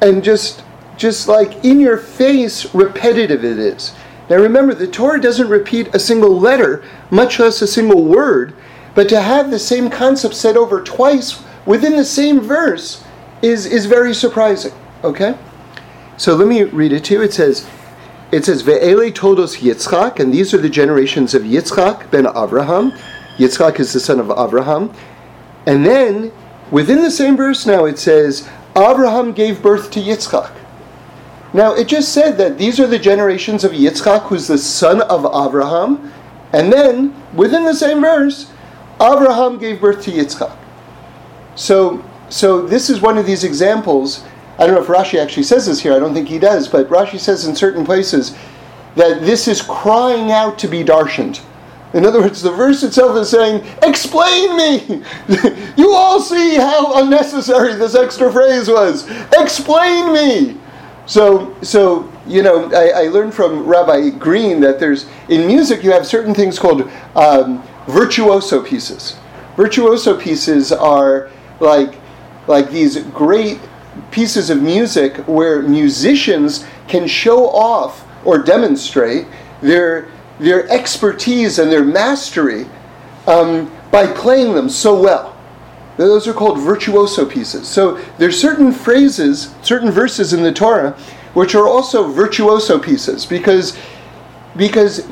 and 0.00 0.24
just 0.24 0.64
just 0.96 1.26
like 1.26 1.64
in 1.64 1.80
your 1.80 1.96
face 1.96 2.74
repetitive 2.74 3.44
it 3.44 3.58
is. 3.58 3.94
Now 4.30 4.36
remember, 4.36 4.74
the 4.74 4.86
Torah 4.86 5.20
doesn't 5.20 5.48
repeat 5.48 5.94
a 5.94 5.98
single 5.98 6.38
letter, 6.38 6.84
much 7.10 7.38
less 7.38 7.60
a 7.60 7.66
single 7.66 8.04
word, 8.04 8.54
but 8.94 9.08
to 9.08 9.20
have 9.20 9.50
the 9.50 9.58
same 9.58 9.90
concept 9.90 10.34
said 10.34 10.56
over 10.56 10.82
twice 10.82 11.42
within 11.66 11.96
the 11.96 12.04
same 12.04 12.40
verse 12.40 13.04
is, 13.42 13.66
is 13.66 13.86
very 13.86 14.14
surprising. 14.14 14.72
Okay? 15.02 15.36
So 16.16 16.34
let 16.34 16.46
me 16.46 16.62
read 16.62 16.92
it 16.92 17.04
to 17.04 17.14
you. 17.14 17.22
It 17.22 17.32
says, 17.32 17.68
it 18.32 18.46
says, 18.46 18.62
Ve'ele 18.62 19.14
todos 19.14 19.58
Yitzchak, 19.58 20.18
and 20.18 20.32
these 20.32 20.54
are 20.54 20.58
the 20.58 20.70
generations 20.70 21.34
of 21.34 21.42
Yitzchak 21.42 22.10
ben 22.10 22.24
Avraham. 22.24 22.98
Yitzchak 23.36 23.78
is 23.78 23.92
the 23.92 24.00
son 24.00 24.18
of 24.18 24.28
Avraham. 24.28 24.94
And 25.66 25.84
then, 25.84 26.32
within 26.70 27.02
the 27.02 27.10
same 27.10 27.36
verse 27.36 27.66
now, 27.66 27.84
it 27.84 27.98
says, 27.98 28.48
Avraham 28.74 29.34
gave 29.34 29.62
birth 29.62 29.90
to 29.90 30.00
Yitzchak. 30.00 30.50
Now, 31.52 31.74
it 31.74 31.86
just 31.88 32.14
said 32.14 32.38
that 32.38 32.56
these 32.56 32.80
are 32.80 32.86
the 32.86 32.98
generations 32.98 33.64
of 33.64 33.72
Yitzchak, 33.72 34.22
who's 34.22 34.46
the 34.46 34.56
son 34.56 35.02
of 35.02 35.22
Avraham. 35.22 36.10
And 36.54 36.72
then, 36.72 37.14
within 37.34 37.66
the 37.66 37.74
same 37.74 38.00
verse, 38.00 38.50
Avraham 38.98 39.60
gave 39.60 39.78
birth 39.78 40.02
to 40.04 40.10
Yitzchak. 40.10 40.56
So, 41.54 42.02
so 42.30 42.62
this 42.62 42.88
is 42.88 43.02
one 43.02 43.18
of 43.18 43.26
these 43.26 43.44
examples. 43.44 44.24
I 44.62 44.66
don't 44.66 44.76
know 44.76 44.80
if 44.80 44.86
Rashi 44.86 45.18
actually 45.18 45.42
says 45.42 45.66
this 45.66 45.80
here, 45.80 45.92
I 45.92 45.98
don't 45.98 46.14
think 46.14 46.28
he 46.28 46.38
does, 46.38 46.68
but 46.68 46.88
Rashi 46.88 47.18
says 47.18 47.46
in 47.46 47.56
certain 47.56 47.84
places 47.84 48.36
that 48.94 49.22
this 49.22 49.48
is 49.48 49.60
crying 49.60 50.30
out 50.30 50.56
to 50.60 50.68
be 50.68 50.84
darshaned. 50.84 51.42
In 51.94 52.06
other 52.06 52.20
words, 52.20 52.42
the 52.42 52.52
verse 52.52 52.84
itself 52.84 53.16
is 53.16 53.28
saying, 53.28 53.66
Explain 53.82 54.56
me! 54.56 55.02
you 55.76 55.92
all 55.92 56.20
see 56.20 56.54
how 56.54 57.02
unnecessary 57.02 57.74
this 57.74 57.96
extra 57.96 58.30
phrase 58.30 58.68
was. 58.68 59.10
Explain 59.36 60.12
me! 60.12 60.60
So, 61.06 61.56
so 61.62 62.08
you 62.28 62.44
know, 62.44 62.70
I, 62.72 63.06
I, 63.06 63.08
learned 63.08 63.34
from 63.34 63.66
Rabbi 63.66 64.10
Green 64.10 64.60
that 64.60 64.78
there's 64.78 65.06
in 65.28 65.44
music 65.48 65.82
you 65.82 65.90
have 65.90 66.06
certain 66.06 66.34
things 66.36 66.60
called 66.60 66.88
um, 67.16 67.64
virtuoso 67.88 68.62
pieces. 68.62 69.16
Virtuoso 69.56 70.16
pieces 70.16 70.70
are 70.70 71.30
like 71.58 71.98
like 72.46 72.70
these 72.70 73.02
great 73.08 73.58
pieces 74.10 74.50
of 74.50 74.62
music 74.62 75.16
where 75.28 75.62
musicians 75.62 76.64
can 76.88 77.06
show 77.06 77.48
off 77.48 78.06
or 78.24 78.38
demonstrate 78.38 79.26
their 79.60 80.08
their 80.38 80.68
expertise 80.70 81.58
and 81.58 81.70
their 81.70 81.84
mastery 81.84 82.66
um, 83.26 83.70
by 83.90 84.06
playing 84.06 84.54
them 84.54 84.68
so 84.68 85.00
well. 85.00 85.36
Those 85.96 86.26
are 86.26 86.32
called 86.32 86.58
virtuoso 86.58 87.24
pieces. 87.26 87.68
So 87.68 88.00
there's 88.18 88.40
certain 88.40 88.72
phrases, 88.72 89.54
certain 89.62 89.90
verses 89.90 90.32
in 90.32 90.42
the 90.42 90.52
Torah, 90.52 90.92
which 91.34 91.54
are 91.54 91.68
also 91.68 92.10
virtuoso 92.10 92.78
pieces 92.78 93.24
because 93.26 93.78
because 94.56 95.06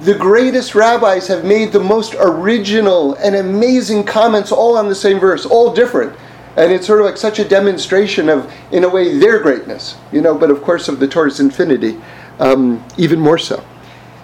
the 0.00 0.14
greatest 0.14 0.74
rabbis 0.74 1.26
have 1.26 1.44
made 1.44 1.72
the 1.72 1.80
most 1.80 2.14
original 2.18 3.14
and 3.14 3.34
amazing 3.34 4.04
comments 4.04 4.52
all 4.52 4.76
on 4.76 4.88
the 4.88 4.94
same 4.94 5.18
verse, 5.18 5.46
all 5.46 5.74
different. 5.74 6.16
And 6.56 6.72
it's 6.72 6.86
sort 6.86 7.00
of 7.00 7.06
like 7.06 7.18
such 7.18 7.38
a 7.38 7.44
demonstration 7.44 8.28
of, 8.30 8.50
in 8.72 8.84
a 8.84 8.88
way, 8.88 9.18
their 9.18 9.40
greatness, 9.40 9.96
you 10.10 10.22
know, 10.22 10.36
but 10.36 10.50
of 10.50 10.62
course 10.62 10.88
of 10.88 11.00
the 11.00 11.06
Torah's 11.06 11.38
infinity, 11.38 12.00
um, 12.38 12.82
even 12.96 13.20
more 13.20 13.36
so. 13.36 13.62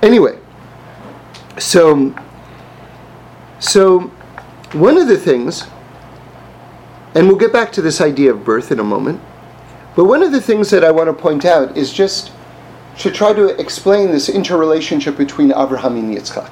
Anyway, 0.02 0.38
so, 1.58 2.14
so 3.60 4.00
one 4.72 4.96
of 4.96 5.08
the 5.08 5.18
things, 5.18 5.64
and 7.14 7.28
we'll 7.28 7.36
get 7.36 7.52
back 7.52 7.70
to 7.72 7.82
this 7.82 8.00
idea 8.00 8.32
of 8.32 8.44
birth 8.44 8.72
in 8.72 8.80
a 8.80 8.84
moment, 8.84 9.20
but 9.94 10.06
one 10.06 10.22
of 10.22 10.32
the 10.32 10.40
things 10.40 10.70
that 10.70 10.82
I 10.82 10.90
want 10.90 11.08
to 11.08 11.12
point 11.12 11.44
out 11.44 11.76
is 11.76 11.92
just 11.92 12.32
to 12.98 13.10
try 13.10 13.34
to 13.34 13.48
explain 13.60 14.10
this 14.10 14.30
interrelationship 14.30 15.18
between 15.18 15.52
Abraham 15.52 15.96
and 15.96 16.16
Yitzchak. 16.16 16.50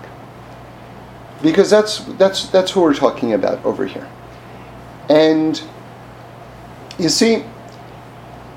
Because 1.42 1.70
that's, 1.70 2.04
that's, 2.18 2.48
that's 2.48 2.70
who 2.72 2.82
we're 2.82 2.94
talking 2.94 3.32
about 3.32 3.64
over 3.64 3.86
here. 3.86 4.06
And 5.10 5.60
you 6.98 7.08
see, 7.08 7.44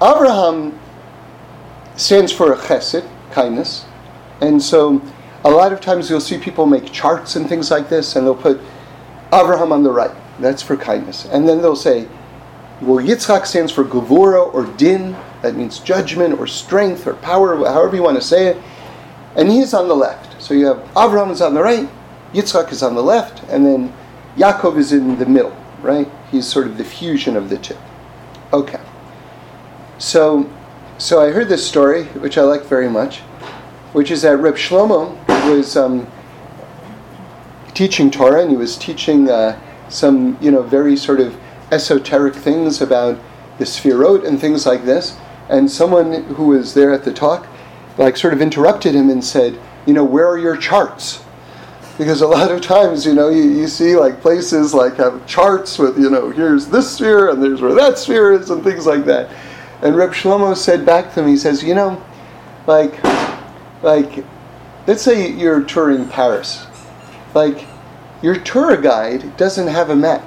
Abraham 0.01 0.79
stands 1.95 2.31
for 2.31 2.53
a 2.53 2.57
chesed, 2.57 3.09
kindness. 3.31 3.85
And 4.39 4.61
so 4.61 5.01
a 5.43 5.49
lot 5.49 5.73
of 5.73 5.81
times 5.81 6.11
you'll 6.11 6.21
see 6.21 6.37
people 6.37 6.67
make 6.67 6.91
charts 6.91 7.35
and 7.35 7.49
things 7.49 7.71
like 7.71 7.89
this, 7.89 8.15
and 8.15 8.25
they'll 8.27 8.35
put 8.35 8.61
Abraham 9.33 9.71
on 9.71 9.81
the 9.81 9.91
right. 9.91 10.15
That's 10.39 10.61
for 10.61 10.77
kindness. 10.77 11.25
And 11.25 11.49
then 11.49 11.59
they'll 11.59 11.75
say, 11.75 12.07
well, 12.81 13.03
Yitzchak 13.03 13.47
stands 13.47 13.71
for 13.71 13.83
Gevura 13.83 14.53
or 14.53 14.65
Din. 14.77 15.15
That 15.41 15.55
means 15.55 15.79
judgment 15.79 16.39
or 16.39 16.45
strength 16.45 17.07
or 17.07 17.15
power, 17.15 17.57
however 17.57 17.95
you 17.95 18.03
want 18.03 18.17
to 18.17 18.23
say 18.23 18.47
it. 18.47 18.57
And 19.35 19.49
he's 19.49 19.73
on 19.73 19.87
the 19.87 19.95
left. 19.95 20.39
So 20.39 20.53
you 20.53 20.67
have 20.67 20.79
Abraham 20.91 21.31
is 21.31 21.41
on 21.41 21.55
the 21.55 21.63
right, 21.63 21.89
Yitzchak 22.33 22.71
is 22.71 22.83
on 22.83 22.93
the 22.93 23.01
left, 23.01 23.43
and 23.49 23.65
then 23.65 23.91
Yaakov 24.35 24.77
is 24.77 24.93
in 24.93 25.17
the 25.17 25.25
middle, 25.25 25.55
right? 25.81 26.07
He's 26.33 26.47
sort 26.47 26.65
of 26.65 26.79
the 26.79 26.83
fusion 26.83 27.37
of 27.37 27.49
the 27.49 27.59
two. 27.59 27.77
Okay. 28.51 28.81
So, 29.99 30.49
so 30.97 31.21
I 31.21 31.29
heard 31.29 31.47
this 31.47 31.65
story, 31.65 32.05
which 32.05 32.39
I 32.39 32.41
like 32.41 32.63
very 32.63 32.89
much, 32.89 33.19
which 33.93 34.09
is 34.09 34.23
that 34.23 34.37
Reb 34.37 34.55
Shlomo 34.55 35.15
was 35.47 35.77
um, 35.77 36.07
teaching 37.75 38.09
Torah, 38.09 38.41
and 38.41 38.49
he 38.49 38.57
was 38.57 38.75
teaching 38.77 39.29
uh, 39.29 39.59
some, 39.89 40.39
you 40.41 40.49
know, 40.49 40.63
very 40.63 40.97
sort 40.97 41.19
of 41.19 41.39
esoteric 41.71 42.33
things 42.33 42.81
about 42.81 43.19
the 43.59 43.65
Sfirot 43.65 44.25
and 44.25 44.41
things 44.41 44.65
like 44.65 44.85
this. 44.85 45.15
And 45.49 45.69
someone 45.69 46.23
who 46.23 46.47
was 46.47 46.73
there 46.73 46.91
at 46.91 47.03
the 47.03 47.13
talk, 47.13 47.45
like, 47.99 48.17
sort 48.17 48.33
of 48.33 48.41
interrupted 48.41 48.95
him 48.95 49.11
and 49.11 49.23
said, 49.23 49.59
you 49.85 49.93
know, 49.93 50.03
where 50.03 50.27
are 50.27 50.39
your 50.39 50.57
charts? 50.57 51.22
Because 51.97 52.21
a 52.21 52.27
lot 52.27 52.51
of 52.51 52.61
times, 52.61 53.05
you 53.05 53.13
know, 53.13 53.29
you, 53.29 53.43
you 53.43 53.67
see 53.67 53.95
like 53.95 54.19
places 54.21 54.73
like 54.73 54.95
have 54.95 55.25
charts 55.27 55.77
with, 55.77 55.97
you 55.97 56.09
know, 56.09 56.31
here's 56.31 56.67
this 56.67 56.95
sphere 56.95 57.29
and 57.29 57.41
there's 57.41 57.61
where 57.61 57.75
that 57.75 57.99
sphere 57.99 58.33
is 58.33 58.49
and 58.49 58.63
things 58.63 58.87
like 58.87 59.05
that. 59.05 59.29
And 59.83 59.95
Reb 59.95 60.11
Shlomo 60.11 60.55
said 60.55 60.85
back 60.85 61.13
to 61.13 61.21
him, 61.21 61.27
he 61.27 61.37
says, 61.37 61.63
you 61.63 61.75
know, 61.75 62.03
like, 62.65 63.03
like, 63.83 64.23
let's 64.87 65.03
say 65.03 65.29
you're 65.29 65.61
touring 65.61 66.07
Paris. 66.07 66.65
Like, 67.35 67.67
your 68.23 68.39
tour 68.39 68.77
guide 68.77 69.35
doesn't 69.37 69.67
have 69.67 69.89
a 69.89 69.95
map. 69.95 70.23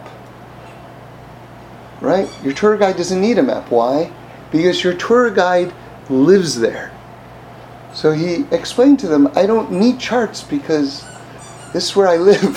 Right? 2.00 2.28
Your 2.44 2.52
tour 2.52 2.76
guide 2.76 2.96
doesn't 2.96 3.20
need 3.20 3.38
a 3.38 3.42
map. 3.42 3.70
Why? 3.70 4.12
Because 4.52 4.84
your 4.84 4.94
tour 4.94 5.30
guide 5.30 5.72
lives 6.10 6.60
there. 6.60 6.92
So 7.94 8.12
he 8.12 8.44
explained 8.50 8.98
to 9.00 9.08
them, 9.08 9.32
I 9.34 9.46
don't 9.46 9.72
need 9.72 9.98
charts 9.98 10.42
because 10.42 11.02
this 11.76 11.90
is 11.90 11.94
where 11.94 12.08
I 12.08 12.16
live. 12.16 12.56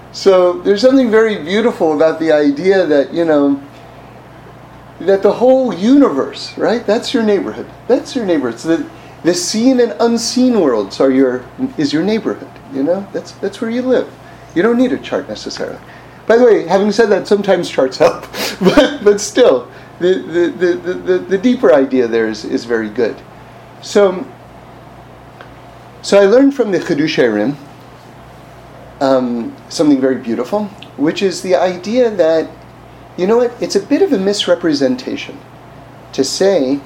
so 0.12 0.60
there's 0.60 0.82
something 0.82 1.10
very 1.10 1.42
beautiful 1.42 1.96
about 1.96 2.20
the 2.20 2.30
idea 2.30 2.86
that, 2.86 3.12
you 3.12 3.24
know, 3.24 3.60
that 5.00 5.22
the 5.22 5.32
whole 5.32 5.74
universe, 5.74 6.56
right? 6.56 6.86
That's 6.86 7.12
your 7.12 7.24
neighborhood. 7.24 7.68
That's 7.88 8.14
your 8.14 8.24
neighborhood. 8.24 8.60
So 8.60 8.76
the, 8.76 8.90
the 9.24 9.34
seen 9.34 9.80
and 9.80 9.96
unseen 9.98 10.60
worlds 10.60 11.00
are 11.00 11.10
your 11.10 11.44
is 11.76 11.92
your 11.92 12.04
neighborhood. 12.04 12.52
You 12.72 12.84
know, 12.84 13.08
that's 13.12 13.32
that's 13.32 13.60
where 13.60 13.70
you 13.70 13.82
live. 13.82 14.08
You 14.54 14.62
don't 14.62 14.78
need 14.78 14.92
a 14.92 14.98
chart 14.98 15.28
necessarily. 15.28 15.80
By 16.28 16.36
the 16.36 16.44
way, 16.44 16.68
having 16.68 16.92
said 16.92 17.06
that, 17.06 17.26
sometimes 17.26 17.68
charts 17.68 17.98
help, 17.98 18.22
but 18.60 19.02
but 19.02 19.20
still, 19.20 19.68
the 19.98 20.14
the, 20.14 20.74
the, 20.76 20.94
the, 20.94 21.18
the 21.18 21.38
deeper 21.38 21.74
idea 21.74 22.06
there 22.06 22.28
is, 22.28 22.44
is 22.44 22.64
very 22.64 22.90
good. 22.90 23.20
So 23.82 24.24
so 26.02 26.20
I 26.20 26.24
learned 26.24 26.54
from 26.54 26.70
the 26.72 26.78
HaRim 26.78 27.56
um, 29.00 29.56
something 29.68 30.00
very 30.00 30.16
beautiful, 30.16 30.66
which 30.96 31.22
is 31.22 31.42
the 31.42 31.54
idea 31.54 32.10
that 32.10 32.50
you 33.16 33.26
know 33.26 33.36
what? 33.36 33.52
It's 33.60 33.76
a 33.76 33.80
bit 33.80 34.02
of 34.02 34.12
a 34.12 34.18
misrepresentation 34.18 35.38
to 36.12 36.24
say 36.24 36.80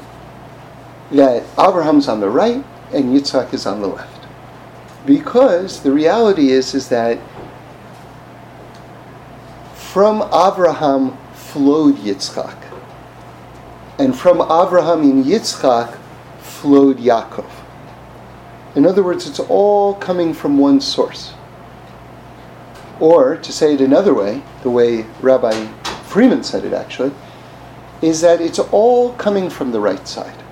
that 1.13 1.45
Abraham's 1.59 2.09
on 2.09 2.21
the 2.21 2.29
right 2.29 2.65
and 2.93 3.05
Yitzhak 3.15 3.55
is 3.55 3.67
on 3.67 3.81
the 3.81 3.87
left. 3.87 4.27
Because 5.07 5.83
the 5.83 5.93
reality 5.93 6.51
is, 6.51 6.75
is 6.75 6.89
that 6.89 7.19
from 9.75 10.23
Abraham 10.33 11.17
flowed 11.35 11.97
Yitzchak. 11.99 12.57
And 13.99 14.19
from 14.19 14.41
Abraham 14.41 15.03
and 15.03 15.25
Yitzchak 15.25 15.97
flowed 16.41 16.99
Yaakov. 16.99 17.49
In 18.75 18.87
other 18.87 19.03
words, 19.03 19.29
it's 19.29 19.41
all 19.41 19.95
coming 19.95 20.35
from 20.35 20.59
one 20.59 20.81
source. 20.81 21.33
Or, 23.01 23.37
to 23.37 23.53
say 23.53 23.75
it 23.75 23.81
another 23.81 24.15
way, 24.15 24.43
the 24.63 24.71
way 24.71 25.03
Rabbi 25.21 25.67
Freeman 26.05 26.43
said 26.43 26.65
it 26.65 26.73
actually, 26.73 27.13
is 28.03 28.21
that 28.21 28.41
it's 28.41 28.59
all 28.59 29.13
coming 29.15 29.49
from 29.49 29.73
the 29.73 29.81
right 29.81 30.07
side. 30.07 30.43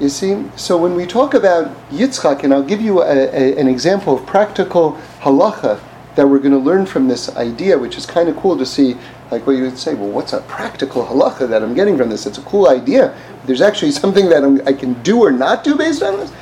You 0.00 0.08
see, 0.08 0.44
so 0.56 0.76
when 0.76 0.94
we 0.94 1.06
talk 1.06 1.34
about 1.34 1.68
Yitzchak, 1.90 2.42
and 2.42 2.52
I'll 2.52 2.62
give 2.62 2.80
you 2.80 3.02
a, 3.02 3.06
a, 3.06 3.56
an 3.56 3.68
example 3.68 4.14
of 4.18 4.26
practical 4.26 4.98
halacha 5.20 5.80
that 6.16 6.26
we're 6.26 6.38
going 6.38 6.52
to 6.52 6.58
learn 6.58 6.86
from 6.86 7.08
this 7.08 7.34
idea, 7.36 7.78
which 7.78 7.96
is 7.96 8.04
kind 8.04 8.28
of 8.28 8.36
cool 8.36 8.58
to 8.58 8.66
see, 8.66 8.96
like 9.30 9.46
what 9.46 9.56
you 9.56 9.62
would 9.62 9.78
say, 9.78 9.94
well, 9.94 10.10
what's 10.10 10.32
a 10.32 10.40
practical 10.42 11.06
halacha 11.06 11.48
that 11.48 11.62
I'm 11.62 11.74
getting 11.74 11.96
from 11.96 12.10
this? 12.10 12.26
It's 12.26 12.38
a 12.38 12.42
cool 12.42 12.68
idea. 12.68 13.16
There's 13.46 13.62
actually 13.62 13.92
something 13.92 14.28
that 14.28 14.44
I'm, 14.44 14.60
I 14.66 14.72
can 14.72 15.00
do 15.02 15.20
or 15.20 15.30
not 15.30 15.64
do 15.64 15.76
based 15.76 16.02
on 16.02 16.18
this. 16.18 16.32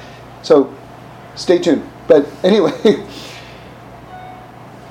So 0.43 0.75
stay 1.35 1.59
tuned. 1.59 1.89
But 2.07 2.27
anyway, 2.43 2.71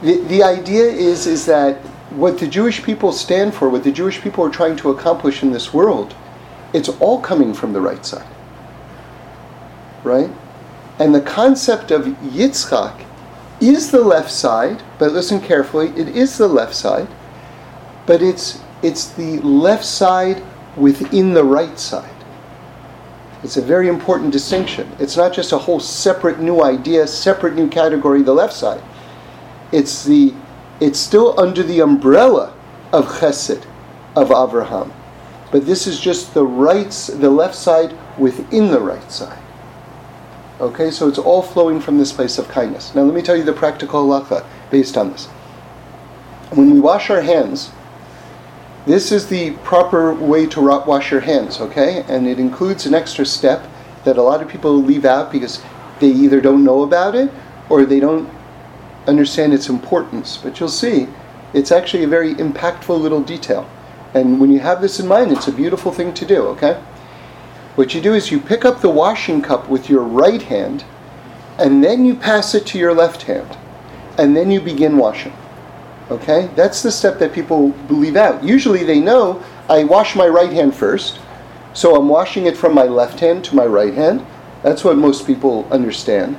the, 0.01 0.22
the 0.27 0.44
idea 0.44 0.86
is, 0.86 1.27
is 1.27 1.46
that 1.46 1.77
what 2.12 2.39
the 2.39 2.48
Jewish 2.48 2.84
people 2.84 3.12
stand 3.12 3.53
for, 3.53 3.70
what 3.70 3.84
the 3.84 3.91
Jewish 3.91 4.22
people 4.22 4.44
are 4.44 4.50
trying 4.50 4.75
to 4.77 4.89
accomplish 4.89 5.44
in 5.44 5.51
this 5.51 5.74
world, 5.74 6.15
it's 6.74 6.89
all 6.89 7.22
coming 7.22 7.53
from 7.53 7.74
the 7.74 7.82
right 7.82 8.06
side. 8.06 8.27
Right? 10.03 10.29
And 10.98 11.13
the 11.13 11.22
concept 11.22 11.91
of 11.91 12.06
Yitzchak 12.06 13.06
is 13.62 13.91
the 13.91 14.01
left 14.01 14.32
side, 14.32 14.82
but 14.98 15.12
listen 15.12 15.41
carefully, 15.41 15.89
it 15.89 16.10
is 16.10 16.38
the 16.38 16.48
left 16.48 16.75
side, 16.75 17.08
but 18.06 18.22
it's 18.22 18.62
it's 18.82 19.10
the 19.10 19.39
left 19.39 19.84
side 19.84 20.41
within 20.77 21.34
the 21.34 21.44
right 21.44 21.77
side. 21.77 22.18
It's 23.43 23.58
a 23.58 23.62
very 23.62 23.88
important 23.88 24.31
distinction. 24.31 24.91
It's 25.00 25.15
not 25.15 25.34
just 25.34 25.51
a 25.51 25.58
whole 25.58 25.79
separate 25.79 26.39
new 26.39 26.62
idea, 26.62 27.08
separate 27.08 27.55
new 27.55 27.69
category, 27.69 28.22
the 28.22 28.34
left 28.34 28.53
side. 28.53 28.84
It's 29.72 30.03
the 30.03 30.34
it's 30.79 31.00
still 31.00 31.38
under 31.39 31.62
the 31.62 31.81
umbrella 31.81 32.53
of 32.93 33.05
Chesed, 33.19 33.65
of 34.15 34.31
Abraham. 34.31 34.93
But 35.51 35.65
this 35.65 35.88
is 35.88 36.00
just 36.00 36.34
the 36.34 36.46
right, 36.46 36.89
the 36.89 37.29
left 37.29 37.55
side 37.55 37.98
within 38.17 38.72
the 38.72 38.79
right 38.79 39.12
side. 39.12 39.41
Okay, 40.62 40.91
so 40.91 41.08
it's 41.08 41.17
all 41.17 41.41
flowing 41.41 41.79
from 41.79 41.98
this 41.98 42.12
place 42.12 42.38
of 42.38 42.48
kindness. 42.50 42.93
Now 42.96 43.03
let 43.03 43.13
me 43.13 43.22
tell 43.22 43.36
you 43.36 43.43
the 43.43 43.53
practical 43.53 44.05
halacha 44.05 44.46
based 44.69 44.98
on 44.98 45.12
this. 45.12 45.27
When 46.51 46.72
we 46.72 46.79
wash 46.79 47.10
our 47.10 47.22
hands, 47.22 47.72
this 48.89 49.12
is 49.12 49.27
the 49.27 49.51
proper 49.63 50.13
way 50.13 50.48
to 50.48 50.62
wash 50.62 51.12
your 51.12 51.22
hands, 51.22 51.60
okay? 51.62 52.03
And 52.08 52.27
it 52.27 52.39
includes 52.39 52.86
an 52.86 52.93
extra 52.93 53.25
step 53.25 53.67
that 54.03 54.17
a 54.17 54.22
lot 54.22 54.41
of 54.41 54.48
people 54.48 54.74
leave 54.81 55.05
out 55.05 55.31
because 55.31 55.62
they 56.00 56.08
either 56.08 56.41
don't 56.41 56.63
know 56.63 56.84
about 56.84 57.13
it 57.13 57.31
or 57.69 57.86
they 57.86 58.00
don't 58.00 58.29
understand 59.05 59.53
its 59.53 59.69
importance. 59.69 60.38
But 60.38 60.60
you'll 60.60 60.69
see, 60.69 61.08
it's 61.53 61.72
actually 61.72 62.03
a 62.03 62.08
very 62.08 62.34
impactful 62.36 63.00
little 63.00 63.22
detail. 63.22 63.69
And 64.13 64.39
when 64.39 64.51
you 64.51 64.60
have 64.60 64.81
this 64.81 65.00
in 65.00 65.08
mind, 65.08 65.31
it's 65.31 65.48
a 65.48 65.51
beautiful 65.51 65.91
thing 65.91 66.13
to 66.15 66.25
do, 66.25 66.41
okay? 66.48 66.81
What 67.75 67.93
you 67.93 68.01
do 68.01 68.13
is 68.13 68.31
you 68.31 68.39
pick 68.39 68.65
up 68.65 68.81
the 68.81 68.89
washing 68.89 69.41
cup 69.41 69.69
with 69.69 69.89
your 69.89 70.03
right 70.03 70.41
hand, 70.41 70.84
and 71.58 71.84
then 71.84 72.05
you 72.05 72.15
pass 72.15 72.55
it 72.55 72.65
to 72.67 72.79
your 72.79 72.93
left 72.93 73.24
hand, 73.24 73.58
and 74.17 74.36
then 74.36 74.50
you 74.50 74.60
begin 74.60 74.98
washing. 74.98 75.34
Okay? 76.12 76.50
That's 76.56 76.82
the 76.82 76.92
step 76.92 77.20
that 77.20 77.34
people 77.34 77.74
leave 77.89 78.16
out. 78.16 78.44
Usually 78.44 78.84
they 78.84 79.00
know 79.00 79.44
I 79.70 79.84
wash 79.84 80.16
my 80.16 80.28
right 80.28 80.51
hand 80.51 80.75
first, 80.75 81.20
so 81.74 81.96
I'm 81.96 82.10
washing 82.10 82.48
it 82.48 82.58
from 82.58 82.74
my 82.74 82.86
left 82.86 83.20
hand 83.20 83.44
to 83.46 83.56
my 83.56 83.66
right 83.66 83.94
hand. 83.94 84.25
That's 84.63 84.84
what 84.84 84.98
most 84.98 85.28
people 85.28 85.68
understand. 85.72 86.38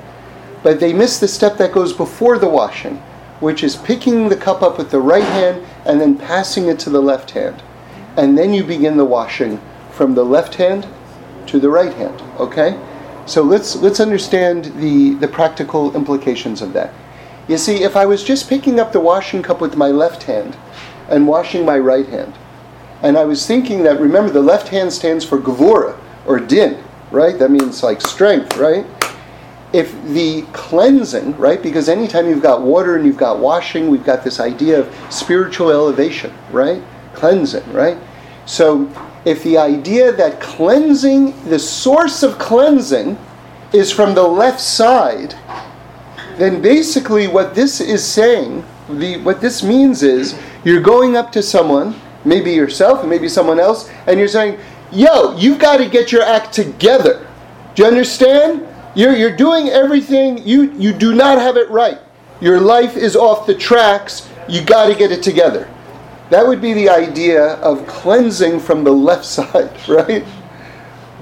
But 0.62 0.80
they 0.80 0.92
miss 0.92 1.18
the 1.18 1.28
step 1.28 1.56
that 1.58 1.72
goes 1.72 1.92
before 1.92 2.38
the 2.38 2.48
washing, 2.48 2.96
which 3.40 3.62
is 3.62 3.76
picking 3.76 4.28
the 4.28 4.36
cup 4.36 4.62
up 4.62 4.76
with 4.76 4.90
the 4.90 5.00
right 5.00 5.24
hand 5.24 5.64
and 5.86 6.00
then 6.00 6.18
passing 6.18 6.68
it 6.68 6.78
to 6.80 6.90
the 6.90 7.00
left 7.00 7.30
hand. 7.30 7.62
And 8.16 8.36
then 8.36 8.52
you 8.52 8.64
begin 8.64 8.96
the 8.96 9.04
washing 9.04 9.60
from 9.90 10.14
the 10.14 10.24
left 10.24 10.56
hand 10.56 10.86
to 11.46 11.58
the 11.58 11.70
right 11.70 11.94
hand. 11.94 12.20
Okay? 12.38 12.78
So 13.26 13.42
let's 13.42 13.76
let's 13.76 14.00
understand 14.00 14.64
the, 14.80 15.14
the 15.14 15.28
practical 15.28 15.94
implications 15.94 16.62
of 16.62 16.72
that. 16.72 16.92
You 17.50 17.58
see, 17.58 17.82
if 17.82 17.96
I 17.96 18.06
was 18.06 18.24
just 18.24 18.48
picking 18.48 18.80
up 18.80 18.92
the 18.92 19.00
washing 19.00 19.42
cup 19.42 19.60
with 19.60 19.76
my 19.76 19.88
left 19.88 20.22
hand 20.22 20.56
and 21.08 21.26
washing 21.26 21.66
my 21.66 21.78
right 21.78 22.06
hand, 22.06 22.32
and 23.02 23.18
I 23.18 23.24
was 23.24 23.46
thinking 23.46 23.82
that 23.82 24.00
remember 24.00 24.32
the 24.32 24.40
left 24.40 24.68
hand 24.68 24.92
stands 24.92 25.24
for 25.24 25.38
gevura 25.38 25.98
or 26.26 26.38
din, 26.38 26.82
right? 27.10 27.38
That 27.38 27.50
means 27.50 27.82
like 27.82 28.00
strength, 28.00 28.56
right? 28.56 28.86
if 29.72 29.92
the 30.04 30.42
cleansing, 30.52 31.36
right? 31.36 31.62
Because 31.62 31.88
anytime 31.88 32.28
you've 32.28 32.42
got 32.42 32.62
water 32.62 32.96
and 32.96 33.06
you've 33.06 33.16
got 33.16 33.38
washing, 33.38 33.88
we've 33.88 34.04
got 34.04 34.24
this 34.24 34.40
idea 34.40 34.80
of 34.80 35.12
spiritual 35.12 35.70
elevation, 35.70 36.32
right? 36.50 36.82
Cleansing, 37.14 37.72
right? 37.72 37.96
So 38.46 38.90
if 39.24 39.44
the 39.44 39.58
idea 39.58 40.12
that 40.12 40.40
cleansing, 40.40 41.44
the 41.48 41.58
source 41.58 42.22
of 42.22 42.38
cleansing, 42.38 43.16
is 43.72 43.92
from 43.92 44.14
the 44.16 44.24
left 44.24 44.60
side, 44.60 45.36
then 46.40 46.62
basically 46.62 47.28
what 47.28 47.54
this 47.54 47.80
is 47.80 48.04
saying, 48.04 48.64
the, 48.88 49.18
what 49.18 49.40
this 49.40 49.62
means 49.62 50.02
is 50.02 50.38
you're 50.64 50.80
going 50.80 51.16
up 51.16 51.30
to 51.32 51.42
someone, 51.42 51.94
maybe 52.24 52.52
yourself, 52.52 53.06
maybe 53.06 53.28
someone 53.28 53.60
else, 53.60 53.90
and 54.06 54.18
you're 54.18 54.28
saying, 54.28 54.58
yo, 54.92 55.36
you've 55.36 55.58
got 55.58 55.76
to 55.76 55.88
get 55.88 56.12
your 56.12 56.22
act 56.22 56.52
together. 56.52 57.26
Do 57.74 57.82
you 57.82 57.88
understand? 57.88 58.66
You're, 58.94 59.14
you're 59.14 59.36
doing 59.36 59.68
everything, 59.68 60.46
you, 60.46 60.72
you 60.72 60.92
do 60.92 61.14
not 61.14 61.38
have 61.38 61.56
it 61.56 61.70
right. 61.70 61.98
Your 62.40 62.60
life 62.60 62.96
is 62.96 63.16
off 63.16 63.46
the 63.46 63.54
tracks, 63.54 64.28
you 64.48 64.64
got 64.64 64.86
to 64.86 64.94
get 64.94 65.12
it 65.12 65.22
together. 65.22 65.68
That 66.30 66.46
would 66.46 66.60
be 66.60 66.72
the 66.72 66.88
idea 66.88 67.54
of 67.56 67.86
cleansing 67.86 68.60
from 68.60 68.82
the 68.84 68.92
left 68.92 69.24
side, 69.36 69.76
right? 69.88 70.24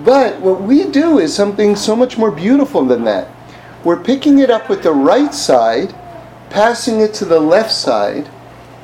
But 0.04 0.40
what 0.40 0.62
we 0.62 0.90
do 0.90 1.18
is 1.18 1.34
something 1.34 1.74
so 1.74 1.96
much 1.96 2.16
more 2.16 2.30
beautiful 2.30 2.84
than 2.84 3.04
that. 3.04 3.28
We're 3.84 4.02
picking 4.02 4.38
it 4.38 4.50
up 4.50 4.68
with 4.68 4.82
the 4.82 4.92
right 4.92 5.34
side, 5.34 5.94
passing 6.50 7.00
it 7.00 7.14
to 7.14 7.24
the 7.24 7.40
left 7.40 7.72
side, 7.72 8.28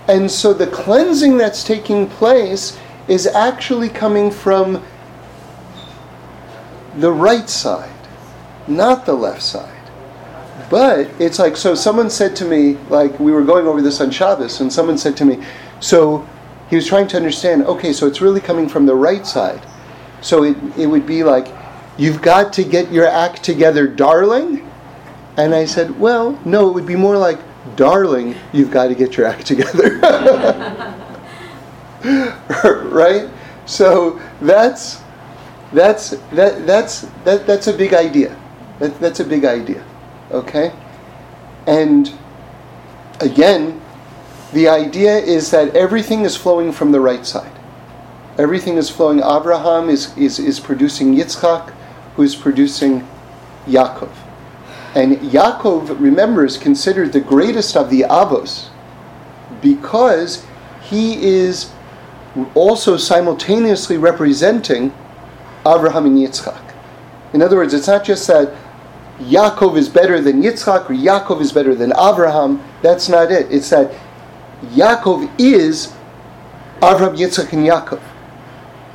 and 0.09 0.31
so 0.31 0.53
the 0.53 0.67
cleansing 0.67 1.39
that's 1.39 1.65
taking 1.65 2.09
place 2.09 2.79
is 3.09 3.27
actually 3.27 3.89
coming 3.89 4.31
from 4.31 4.83
the 6.97 7.13
right 7.13 7.49
side 7.49 7.95
not 8.67 9.07
the 9.07 9.15
left 9.15 9.43
side. 9.43 9.71
But 10.71 11.11
it's 11.19 11.39
like, 11.39 11.57
so 11.57 11.75
someone 11.75 12.11
said 12.11 12.35
to 12.37 12.45
me, 12.45 12.75
like, 12.89 13.19
we 13.21 13.33
were 13.33 13.45
going 13.45 13.67
over 13.67 13.83
this 13.83 14.01
on 14.01 14.11
Shabbos, 14.11 14.61
and 14.61 14.73
someone 14.73 14.99
said 14.99 15.17
to 15.19 15.25
me, 15.25 15.45
so 15.81 16.27
he 16.71 16.77
was 16.77 16.87
trying 16.87 17.09
to 17.09 17.17
understand, 17.17 17.65
okay, 17.65 17.93
so 17.93 18.07
it's 18.07 18.21
really 18.21 18.41
coming 18.41 18.69
from 18.69 18.87
the 18.87 18.95
right 18.95 19.27
side. 19.27 19.65
So 20.23 20.45
it, 20.45 20.57
it 20.79 20.87
would 20.87 21.07
be 21.07 21.23
like, 21.23 21.49
you've 21.99 22.23
got 22.23 22.53
to 22.55 22.65
get 22.65 22.91
your 22.91 23.07
act 23.07 23.43
together, 23.43 23.87
darling. 23.87 24.69
And 25.37 25.55
I 25.55 25.65
said, 25.65 25.99
well, 25.99 26.39
no, 26.45 26.69
it 26.69 26.75
would 26.75 26.87
be 26.87 26.97
more 26.97 27.17
like, 27.17 27.39
darling, 27.77 28.35
you've 28.53 28.71
got 28.71 28.89
to 28.89 28.95
get 28.95 29.17
your 29.17 29.27
act 29.27 29.47
together. 29.47 29.99
right? 32.91 33.29
So 33.67 34.21
that's 34.41 35.03
that's 35.73 36.11
that 36.33 36.67
that's 36.67 37.03
that 37.25 37.47
that's 37.47 37.67
a 37.67 37.73
big 37.73 37.95
idea. 37.95 38.37
That, 38.79 38.99
that's 39.01 39.21
a 39.21 39.25
big 39.25 39.45
idea. 39.45 39.85
Okay? 40.31 40.73
And 41.67 42.13
again, 43.21 43.81
the 44.53 44.69
idea 44.69 45.17
is 45.17 45.51
that 45.51 45.75
everything 45.75 46.23
is 46.23 46.37
flowing 46.37 46.73
from 46.73 46.93
the 46.93 47.01
right 47.01 47.25
side. 47.25 47.53
Everything 48.39 48.77
is 48.77 48.91
flowing. 48.91 49.19
Abraham 49.19 49.89
is, 49.89 50.17
is, 50.17 50.39
is 50.39 50.59
producing 50.59 51.15
Yitzchak, 51.15 51.71
who 52.17 52.23
is 52.23 52.35
producing 52.35 53.07
Yaakov. 53.67 54.11
And 54.95 55.17
Yaakov, 55.19 56.01
remember, 56.01 56.45
is 56.45 56.57
considered 56.57 57.13
the 57.13 57.21
greatest 57.21 57.77
of 57.77 57.91
the 57.91 58.03
Avos 58.03 58.69
because 59.61 60.47
he 60.83 61.23
is 61.23 61.73
also 62.55 62.97
simultaneously 62.97 63.99
representing 63.99 64.93
Abraham 65.67 66.07
and 66.07 66.19
Yitzchak. 66.19 66.61
In 67.33 67.43
other 67.43 67.57
words, 67.57 67.75
it's 67.75 67.89
not 67.89 68.05
just 68.05 68.27
that 68.29 68.55
Yaakov 69.19 69.77
is 69.77 69.89
better 69.89 70.21
than 70.21 70.43
Yitzchak 70.43 70.91
or 70.91 70.95
Yaakov 70.95 71.41
is 71.41 71.53
better 71.53 71.75
than 71.75 71.93
Abraham. 71.93 72.63
That's 72.83 73.09
not 73.09 73.33
it. 73.33 73.51
It's 73.51 73.71
that 73.71 73.93
Yaakov 74.73 75.31
is 75.39 75.93
Abraham, 76.77 77.17
Yitzchak, 77.17 77.53
and 77.53 77.67
Yaakov. 77.67 78.01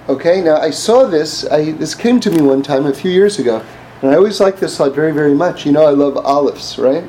Okay, 0.08 0.42
now 0.42 0.58
I 0.58 0.72
saw 0.72 1.06
this, 1.06 1.46
I, 1.50 1.72
this 1.72 1.94
came 1.94 2.20
to 2.22 2.32
me 2.32 2.42
one 2.42 2.64
time 2.64 2.86
a 2.86 2.94
few 2.94 3.12
years 3.12 3.38
ago, 3.40 3.64
and 4.02 4.12
I 4.12 4.16
always 4.16 4.40
like 4.40 4.60
this 4.60 4.78
thought 4.78 4.96
very, 4.96 5.12
very 5.12 5.34
much. 5.34 5.66
You 5.66 5.72
know, 5.72 5.86
I 5.86 5.92
love 5.92 6.18
olives, 6.18 6.78
right? 6.78 7.04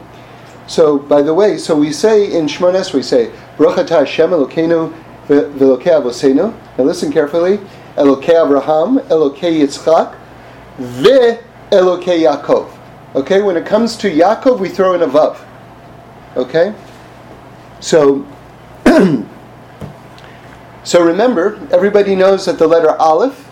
So, 0.67 0.99
by 0.99 1.23
the 1.23 1.35
way, 1.35 1.59
so 1.59 1.77
we 1.77 1.93
say 1.93 2.33
in 2.33 2.47
Shmones, 2.47 2.95
we 2.95 3.03
say, 3.03 3.33
Baruch 3.59 3.77
atah 3.77 4.01
Hashem 4.01 4.31
Elokeinu 4.31 4.93
v'Elokei 5.27 6.01
Avosenu. 6.01 6.55
Now 6.79 6.85
listen 6.85 7.13
carefully. 7.13 7.59
Elokei 7.97 8.45
Abraham, 8.45 8.99
Elokei 9.09 9.61
Yitzchak, 9.61 10.17
ve'Elokei 10.79 12.23
Yaakov. 12.25 12.71
Okay, 13.15 13.43
when 13.43 13.57
it 13.57 13.67
comes 13.67 13.97
to 13.97 14.11
Yaakov, 14.11 14.61
we 14.61 14.69
throw 14.69 14.95
in 14.95 15.03
a 15.03 15.07
vav. 15.07 15.39
Okay? 16.37 16.73
So, 17.81 18.25
so 20.85 21.05
remember, 21.05 21.61
everybody 21.73 22.15
knows 22.15 22.47
that 22.47 22.59
the 22.59 22.67
letter 22.67 22.95
Aleph 22.97 23.51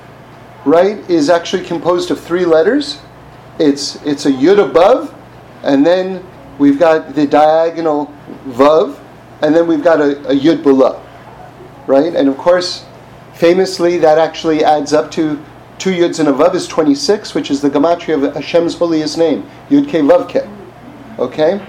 right, 0.64 0.98
is 1.10 1.30
actually 1.30 1.64
composed 1.64 2.10
of 2.10 2.20
three 2.20 2.44
letters. 2.44 3.00
It's 3.58 3.96
it's 4.04 4.26
a 4.26 4.32
yud 4.32 4.64
above, 4.70 5.14
and 5.62 5.84
then 5.84 6.24
we've 6.58 6.78
got 6.78 7.14
the 7.14 7.26
diagonal 7.26 8.12
vav, 8.46 8.98
and 9.42 9.54
then 9.54 9.66
we've 9.66 9.82
got 9.82 10.00
a, 10.00 10.18
a 10.28 10.34
yud 10.34 10.62
below, 10.62 11.02
right? 11.86 12.14
And 12.14 12.28
of 12.28 12.36
course, 12.36 12.84
famously, 13.34 13.98
that 13.98 14.18
actually 14.18 14.64
adds 14.64 14.92
up 14.92 15.10
to 15.12 15.42
two 15.78 15.90
yuds 15.90 16.18
and 16.18 16.28
a 16.28 16.32
vav 16.32 16.54
is 16.54 16.66
26, 16.66 17.34
which 17.34 17.50
is 17.50 17.60
the 17.60 17.70
gematria 17.70 18.22
of 18.22 18.34
Hashem's 18.34 18.74
holiest 18.74 19.16
name, 19.16 19.48
yud 19.70 19.88
ke 19.88 20.02
vav 20.02 20.28
ke. 20.28 20.46
Okay? 21.18 21.64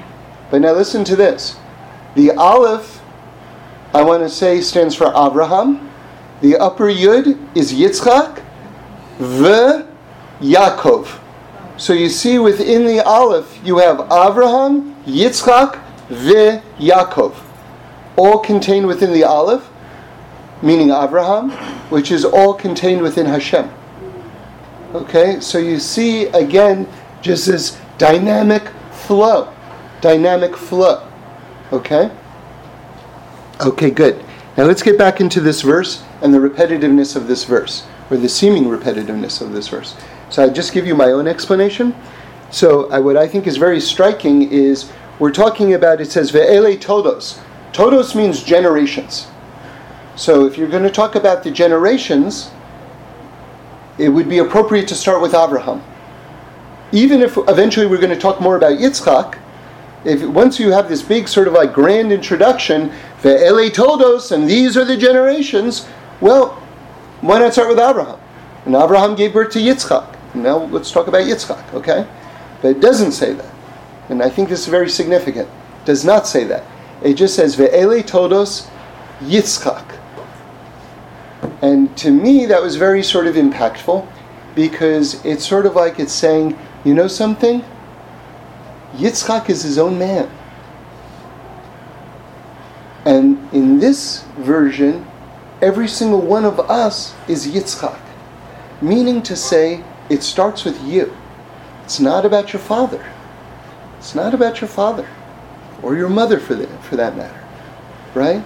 But 0.52 0.62
now 0.62 0.74
listen 0.74 1.04
to 1.06 1.16
this. 1.16 1.58
The 2.16 2.32
aleph, 2.32 3.02
I 3.94 4.02
want 4.02 4.24
to 4.24 4.30
say, 4.30 4.62
stands 4.62 4.96
for 4.96 5.08
Abraham. 5.08 5.92
The 6.42 6.58
upper 6.58 6.86
yud 6.86 7.38
is 7.56 7.74
Yitzchak, 7.74 8.44
v 9.20 9.86
Yaakov. 10.42 11.19
So 11.80 11.94
you 11.94 12.10
see 12.10 12.40
within 12.40 12.86
the 12.86 13.00
aleph, 13.00 13.58
you 13.64 13.78
have 13.78 14.02
Abraham, 14.12 14.96
Yitzchak, 15.06 15.82
Ve, 16.10 16.62
Yaakov. 16.78 17.42
All 18.18 18.40
contained 18.40 18.86
within 18.86 19.14
the 19.14 19.24
aleph, 19.24 19.70
meaning 20.62 20.90
Abraham, 20.90 21.52
which 21.90 22.12
is 22.12 22.26
all 22.26 22.54
contained 22.54 23.02
within 23.02 23.26
Hashem. 23.26 23.72
Okay, 24.94 25.40
so 25.40 25.58
you 25.58 25.80
see 25.80 26.26
again 26.28 26.86
just 27.22 27.46
this 27.46 27.80
dynamic 27.98 28.68
flow. 28.92 29.54
Dynamic 30.02 30.58
flow. 30.58 31.10
Okay? 31.72 32.12
Okay, 33.62 33.90
good. 33.90 34.22
Now 34.58 34.66
let's 34.66 34.84
get 34.84 34.98
back 34.98 35.22
into 35.22 35.40
this 35.40 35.62
verse 35.62 36.04
and 36.22 36.34
the 36.34 36.40
repetitiveness 36.40 37.16
of 37.16 37.28
this 37.28 37.46
verse, 37.46 37.88
or 38.12 38.18
the 38.18 38.28
seeming 38.28 38.66
repetitiveness 38.66 39.42
of 39.42 39.54
this 39.54 39.70
verse. 39.70 39.96
So 40.30 40.44
I 40.44 40.50
just 40.50 40.74
give 40.74 40.86
you 40.86 40.96
my 40.96 41.12
own 41.12 41.28
explanation. 41.28 41.96
So 42.52 42.90
I, 42.92 43.00
what 43.00 43.18
I 43.18 43.28
think 43.28 43.48
is 43.48 43.58
very 43.58 43.80
striking 43.80 44.52
is 44.52 44.92
we're 45.20 45.32
talking 45.32 45.74
about, 45.74 46.02
it 46.02 46.12
says, 46.12 46.32
Ve'ele 46.32 46.80
todos. 46.80 47.40
Todos 47.74 48.16
means 48.16 48.44
generations. 48.44 49.28
So 50.16 50.46
if 50.46 50.58
you're 50.58 50.70
going 50.70 50.84
to 50.84 50.92
talk 50.92 51.16
about 51.16 51.44
the 51.44 51.52
generations, 51.52 52.52
it 53.98 54.10
would 54.10 54.30
be 54.30 54.40
appropriate 54.40 54.88
to 54.90 54.96
start 54.96 55.22
with 55.22 55.34
Abraham. 55.34 55.84
Even 56.92 57.22
if 57.22 57.38
eventually 57.48 57.86
we're 57.86 58.02
going 58.02 58.14
to 58.14 58.20
talk 58.20 58.42
more 58.42 58.56
about 58.56 58.80
Yitzchak, 58.80 59.38
if 60.06 60.24
once 60.24 60.60
you 60.60 60.72
have 60.72 60.88
this 60.88 61.02
big 61.02 61.28
sort 61.28 61.48
of 61.48 61.54
like 61.54 61.74
grand 61.74 62.12
introduction, 62.12 62.92
ve'ele 63.22 63.74
todos, 63.74 64.32
and 64.32 64.50
these 64.50 64.78
are 64.78 64.86
the 64.86 64.96
generations, 64.96 65.88
well, 66.22 66.52
why 67.22 67.40
not 67.40 67.54
start 67.54 67.70
with 67.70 67.80
Abraham? 67.80 68.20
And 68.66 68.76
Abraham 68.76 69.16
gave 69.16 69.34
birth 69.34 69.52
to 69.54 69.60
Yitzchak. 69.60 70.19
Now 70.34 70.66
let's 70.66 70.92
talk 70.92 71.08
about 71.08 71.24
Yitzchak, 71.24 71.74
okay? 71.74 72.08
But 72.62 72.70
it 72.70 72.82
doesn't 72.82 73.14
say 73.14 73.34
that. 73.34 73.54
And 74.10 74.22
I 74.22 74.30
think 74.30 74.50
this 74.50 74.62
is 74.62 74.68
very 74.68 74.90
significant. 74.90 75.48
It 75.48 75.86
does 75.86 76.04
not 76.04 76.28
say 76.28 76.44
that. 76.46 76.64
It 77.04 77.14
just 77.14 77.36
says 77.36 77.56
ve'ele 77.56 78.06
todos 78.06 78.68
Yitzchak. 79.22 79.98
And 81.62 81.96
to 81.98 82.12
me, 82.12 82.46
that 82.46 82.62
was 82.62 82.76
very 82.76 83.04
sort 83.04 83.28
of 83.28 83.36
impactful 83.36 84.08
because 84.56 85.24
it's 85.26 85.48
sort 85.48 85.66
of 85.66 85.76
like 85.76 86.00
it's 86.00 86.14
saying, 86.14 86.58
you 86.84 86.94
know 86.94 87.08
something? 87.08 87.64
Yitzchak 88.96 89.50
is 89.50 89.64
his 89.64 89.78
own 89.78 89.98
man. 89.98 90.30
And 93.06 93.38
in 93.54 93.80
this 93.80 94.24
version, 94.38 95.06
every 95.62 95.88
single 95.88 96.22
one 96.22 96.46
of 96.46 96.60
us 96.60 97.14
is 97.28 97.48
Yitzchak. 97.48 98.00
Meaning 98.82 99.22
to 99.24 99.36
say, 99.36 99.84
it 100.10 100.24
starts 100.24 100.66
with 100.66 100.82
you. 100.84 101.16
It's 101.84 102.00
not 102.00 102.26
about 102.26 102.54
your 102.54 102.62
father. 102.62 103.06
It's 103.98 104.16
not 104.16 104.34
about 104.34 104.62
your 104.62 104.68
father 104.68 105.08
or 105.82 105.96
your 105.96 106.10
mother 106.10 106.40
for, 106.40 106.56
the, 106.56 106.68
for 106.80 106.96
that 106.96 107.16
matter. 107.16 107.44
Right? 108.14 108.44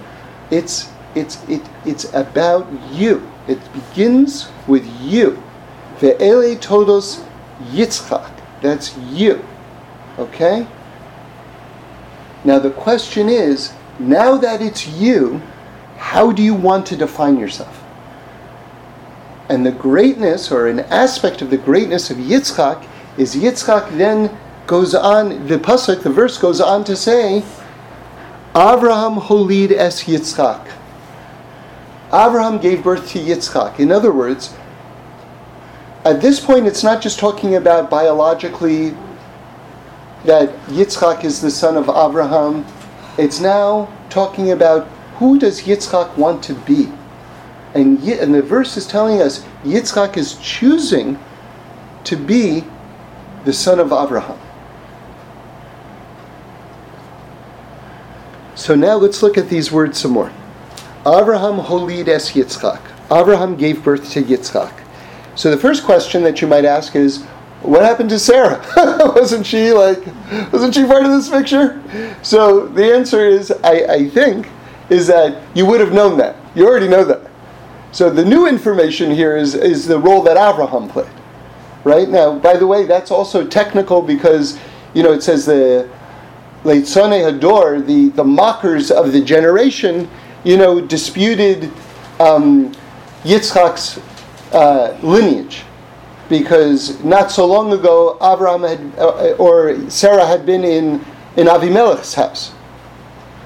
It's, 0.50 0.90
it's, 1.14 1.42
it, 1.48 1.62
it's 1.84 2.12
about 2.12 2.66
you. 2.92 3.28
It 3.48 3.60
begins 3.72 4.48
with 4.66 4.86
you. 5.00 5.42
Ve'ele 5.98 6.60
todos 6.60 7.22
Yitzchak. 7.70 8.30
That's 8.60 8.96
you. 8.98 9.44
Okay? 10.18 10.66
Now 12.44 12.58
the 12.58 12.70
question 12.70 13.28
is 13.28 13.72
now 13.98 14.36
that 14.38 14.60
it's 14.60 14.86
you, 14.86 15.40
how 15.96 16.32
do 16.32 16.42
you 16.42 16.54
want 16.54 16.86
to 16.86 16.96
define 16.96 17.38
yourself? 17.38 17.83
And 19.48 19.64
the 19.64 19.72
greatness, 19.72 20.50
or 20.50 20.68
an 20.68 20.80
aspect 20.80 21.42
of 21.42 21.50
the 21.50 21.58
greatness 21.58 22.10
of 22.10 22.16
Yitzchak, 22.16 22.86
is 23.18 23.36
Yitzchak 23.36 23.96
then 23.96 24.36
goes 24.66 24.94
on, 24.94 25.46
the 25.46 25.58
pasuk, 25.58 26.02
the 26.02 26.10
verse 26.10 26.38
goes 26.38 26.60
on 26.60 26.84
to 26.84 26.96
say, 26.96 27.44
Avraham 28.54 29.20
holid 29.20 29.72
es 29.72 30.04
Yitzchak. 30.04 30.70
Abraham 32.08 32.58
gave 32.58 32.84
birth 32.84 33.08
to 33.10 33.18
Yitzchak. 33.18 33.80
In 33.80 33.90
other 33.90 34.12
words, 34.12 34.54
at 36.04 36.20
this 36.20 36.38
point, 36.38 36.66
it's 36.66 36.84
not 36.84 37.02
just 37.02 37.18
talking 37.18 37.56
about 37.56 37.90
biologically 37.90 38.94
that 40.24 40.54
Yitzchak 40.66 41.24
is 41.24 41.40
the 41.40 41.50
son 41.50 41.76
of 41.76 41.88
Abraham. 41.88 42.64
It's 43.18 43.40
now 43.40 43.92
talking 44.10 44.52
about 44.52 44.86
who 45.16 45.38
does 45.38 45.62
Yitzchak 45.62 46.16
want 46.16 46.42
to 46.44 46.54
be. 46.54 46.90
And, 47.74 48.00
and 48.02 48.34
the 48.34 48.42
verse 48.42 48.76
is 48.76 48.86
telling 48.86 49.20
us 49.20 49.44
Yitzchak 49.64 50.16
is 50.16 50.34
choosing 50.36 51.18
to 52.04 52.16
be 52.16 52.64
the 53.44 53.52
son 53.52 53.80
of 53.80 53.92
Abraham. 53.92 54.38
So 58.54 58.74
now 58.74 58.94
let's 58.94 59.22
look 59.22 59.36
at 59.36 59.48
these 59.48 59.72
words 59.72 59.98
some 59.98 60.12
more. 60.12 60.30
Abraham 61.00 61.58
holid 61.58 62.08
es 62.08 62.32
Yitzchak. 62.32 62.80
Abraham 63.10 63.56
gave 63.56 63.82
birth 63.82 64.10
to 64.12 64.22
Yitzchak. 64.22 64.72
So 65.34 65.50
the 65.50 65.56
first 65.56 65.84
question 65.84 66.22
that 66.22 66.40
you 66.40 66.46
might 66.46 66.64
ask 66.64 66.94
is, 66.94 67.24
what 67.62 67.82
happened 67.82 68.10
to 68.10 68.18
Sarah? 68.18 68.64
wasn't 69.16 69.44
she 69.44 69.72
like, 69.72 70.02
wasn't 70.52 70.74
she 70.74 70.84
part 70.84 71.04
of 71.04 71.10
this 71.10 71.28
picture? 71.28 71.82
So 72.22 72.68
the 72.68 72.94
answer 72.94 73.26
is, 73.26 73.50
I, 73.64 73.84
I 73.88 74.08
think, 74.08 74.48
is 74.90 75.06
that 75.08 75.42
you 75.56 75.66
would 75.66 75.80
have 75.80 75.92
known 75.92 76.16
that. 76.18 76.36
You 76.54 76.66
already 76.66 76.88
know 76.88 77.04
that. 77.04 77.30
So 77.94 78.10
the 78.10 78.24
new 78.24 78.48
information 78.48 79.12
here 79.12 79.36
is, 79.36 79.54
is 79.54 79.86
the 79.86 80.00
role 80.00 80.20
that 80.24 80.36
Abraham 80.36 80.88
played. 80.88 81.06
Right? 81.84 82.08
Now, 82.08 82.36
by 82.36 82.56
the 82.56 82.66
way, 82.66 82.86
that's 82.86 83.12
also 83.12 83.46
technical 83.46 84.02
because, 84.02 84.58
you 84.94 85.04
know, 85.04 85.12
it 85.12 85.22
says 85.22 85.46
the 85.46 85.88
Leitzone 86.64 87.22
Hador, 87.22 87.86
the, 87.86 88.08
the 88.08 88.24
mockers 88.24 88.90
of 88.90 89.12
the 89.12 89.20
generation, 89.20 90.10
you 90.42 90.56
know, 90.56 90.80
disputed 90.80 91.70
um, 92.18 92.72
Yitzchak's 93.22 94.00
uh, 94.52 94.98
lineage 95.00 95.62
because 96.28 97.00
not 97.04 97.30
so 97.30 97.46
long 97.46 97.72
ago 97.72 98.18
Abraham 98.20 98.62
had 98.62 98.98
uh, 98.98 99.36
or 99.38 99.88
Sarah 99.88 100.26
had 100.26 100.44
been 100.44 100.64
in 100.64 101.04
in 101.36 101.46
Avimelech's 101.46 102.14
house, 102.14 102.52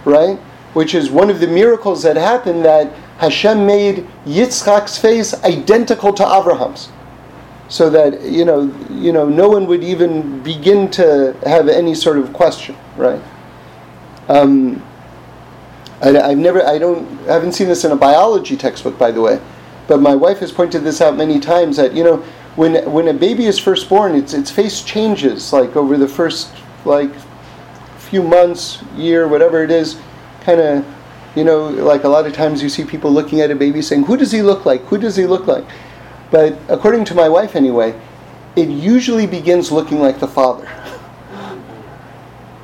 right? 0.07 0.39
Which 0.73 0.95
is 0.95 1.11
one 1.11 1.29
of 1.29 1.41
the 1.41 1.49
miracles 1.49 2.03
that 2.05 2.17
happened 2.17 2.65
that 2.65 2.95
Hashem 3.19 3.67
made 3.67 4.07
Yitzchak's 4.25 4.97
face 4.97 5.35
identical 5.45 6.13
to 6.15 6.23
Abraham's, 6.23 6.89
so 7.69 7.91
that 7.91 8.23
you 8.23 8.45
know 8.45 8.73
you 8.91 9.13
know 9.13 9.29
no 9.29 9.49
one 9.49 9.67
would 9.67 9.85
even 9.85 10.43
begin 10.43 10.91
to 10.93 11.37
have 11.45 11.69
any 11.69 11.95
sort 11.95 12.19
of 12.19 12.33
question, 12.33 12.77
right? 12.97 13.21
Um, 14.29 14.83
I, 16.01 16.29
have 16.29 16.39
never 16.39 16.65
I 16.65 16.79
don't 16.79 17.07
I 17.29 17.33
haven't 17.33 17.53
seen 17.53 17.69
this 17.69 17.85
in 17.85 17.91
a 17.91 17.97
biology 17.97 18.57
textbook, 18.57 18.99
by 18.99 19.11
the 19.11 19.21
way, 19.21 19.41
but 19.89 20.01
my 20.01 20.15
wife 20.15 20.39
has 20.39 20.53
pointed 20.53 20.85
this 20.85 21.01
out 21.01 21.17
many 21.17 21.41
times 21.41 21.77
that 21.77 21.95
you 21.95 22.05
know 22.05 22.19
when 22.55 22.91
when 22.91 23.09
a 23.09 23.15
baby 23.15 23.47
is 23.47 23.59
first 23.59 23.89
born, 23.89 24.15
its 24.15 24.33
its 24.33 24.51
face 24.51 24.83
changes 24.83 25.53
like 25.53 25.77
over 25.77 25.97
the 25.97 26.09
first 26.09 26.53
like 26.85 27.11
few 27.99 28.23
months, 28.23 28.83
year, 28.97 29.29
whatever 29.29 29.63
it 29.63 29.71
is, 29.71 30.01
kind 30.41 30.61
of, 30.61 30.85
you 31.37 31.45
know, 31.45 31.69
like 31.69 32.05
a 32.05 32.09
lot 32.09 32.27
of 32.27 32.33
times 32.33 32.63
you 32.63 32.69
see 32.69 32.85
people 32.85 33.11
looking 33.11 33.41
at 33.41 33.51
a 33.51 33.55
baby 33.55 33.83
saying, 33.83 34.05
"Who 34.05 34.17
does 34.17 34.33
he 34.33 34.43
look 34.43 34.67
like? 34.67 34.83
Who 34.87 34.99
does 34.99 35.17
he 35.17 35.27
look 35.27 35.47
like?" 35.47 35.65
But 36.31 36.59
according 36.69 37.05
to 37.07 37.15
my 37.15 37.29
wife, 37.29 37.57
anyway, 37.57 37.95
it 38.57 38.69
usually 38.69 39.27
begins 39.27 39.71
looking 39.73 40.01
like 40.01 40.19
the 40.21 40.29
father. 40.29 40.69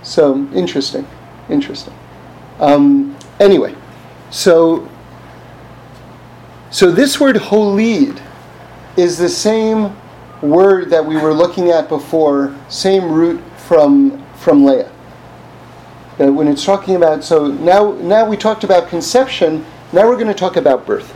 So 0.05 0.46
interesting, 0.53 1.07
interesting. 1.48 1.94
Um, 2.61 3.16
anyway, 3.40 3.74
so 4.31 4.87
so 6.70 6.92
this 6.92 7.18
word 7.18 7.37
holid 7.37 8.20
is 8.98 9.16
the 9.16 9.31
same 9.31 9.96
word 10.42 10.90
that 10.90 11.05
we 11.05 11.16
were 11.16 11.33
looking 11.33 11.70
at 11.70 11.88
before, 11.88 12.55
same 12.68 13.11
root 13.11 13.40
from 13.57 14.22
from 14.37 14.64
Leah. 14.64 14.90
Uh, 16.20 16.33
when 16.33 16.46
it's 16.46 16.64
talking 16.64 16.96
about 16.96 17.24
so 17.24 17.48
now 17.48 17.92
now 17.94 18.24
we 18.24 18.37
talked 18.37 18.64
about 18.64 18.88
conception, 18.88 19.64
now 19.92 20.07
we're 20.07 20.16
going 20.16 20.29
to 20.29 20.35
talk 20.35 20.57
about 20.57 20.87
birth. 20.87 21.12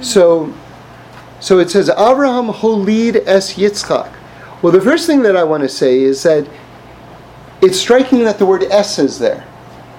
So 0.00 0.52
So 1.40 1.60
it 1.60 1.70
says, 1.70 1.88
Abraham 1.88 2.48
holid 2.48 3.22
es 3.26 3.54
Yitzchak. 3.54 4.12
Well, 4.60 4.72
the 4.72 4.80
first 4.80 5.06
thing 5.06 5.22
that 5.22 5.36
I 5.36 5.44
want 5.44 5.62
to 5.62 5.68
say 5.68 6.00
is 6.00 6.22
that 6.24 6.48
it's 7.62 7.78
striking 7.78 8.24
that 8.24 8.38
the 8.38 8.46
word 8.46 8.64
es 8.64 8.98
is 8.98 9.18
there. 9.18 9.46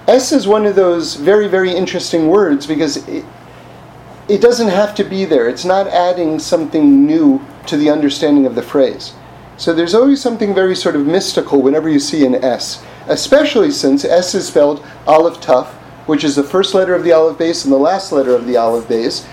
Es 0.08 0.32
is 0.32 0.48
one 0.48 0.65
of 0.65 0.76
those 0.76 1.15
very, 1.15 1.48
very 1.48 1.72
interesting 1.72 2.28
words 2.28 2.68
because 2.68 3.08
it, 3.08 3.24
it 4.28 4.42
doesn't 4.42 4.68
have 4.68 4.94
to 4.96 5.04
be 5.04 5.24
there. 5.24 5.48
It's 5.48 5.65
not 5.65 5.88
adding 5.88 6.39
something 6.39 7.06
new 7.06 7.42
to 7.68 7.78
the 7.78 7.89
understanding 7.89 8.46
of 8.46 8.56
the 8.56 8.63
phrase. 8.63 9.13
So 9.60 9.74
there's 9.74 9.93
always 9.93 10.22
something 10.22 10.56
very 10.56 10.74
sort 10.74 10.95
of 10.95 11.06
mystical 11.06 11.62
whenever 11.62 11.89
you 11.89 12.00
see 12.00 12.26
an 12.26 12.36
es, 12.36 12.82
especially 13.08 13.72
since 13.72 14.06
es 14.06 14.34
is 14.34 14.48
spelled 14.48 14.82
Aleph 15.06 15.41
Tuf, 15.41 15.67
which 16.08 16.24
is 16.24 16.38
the 16.38 16.45
first 16.45 16.74
letter 16.74 16.95
of 16.95 17.04
the 17.04 17.12
Aleph 17.12 17.38
Beis 17.38 17.65
and 17.65 17.74
the 17.74 17.78
last 17.78 18.13
letter 18.13 18.34
of 18.34 18.48
the 18.48 18.56
Aleph 18.56 18.88
Beis. 18.88 19.28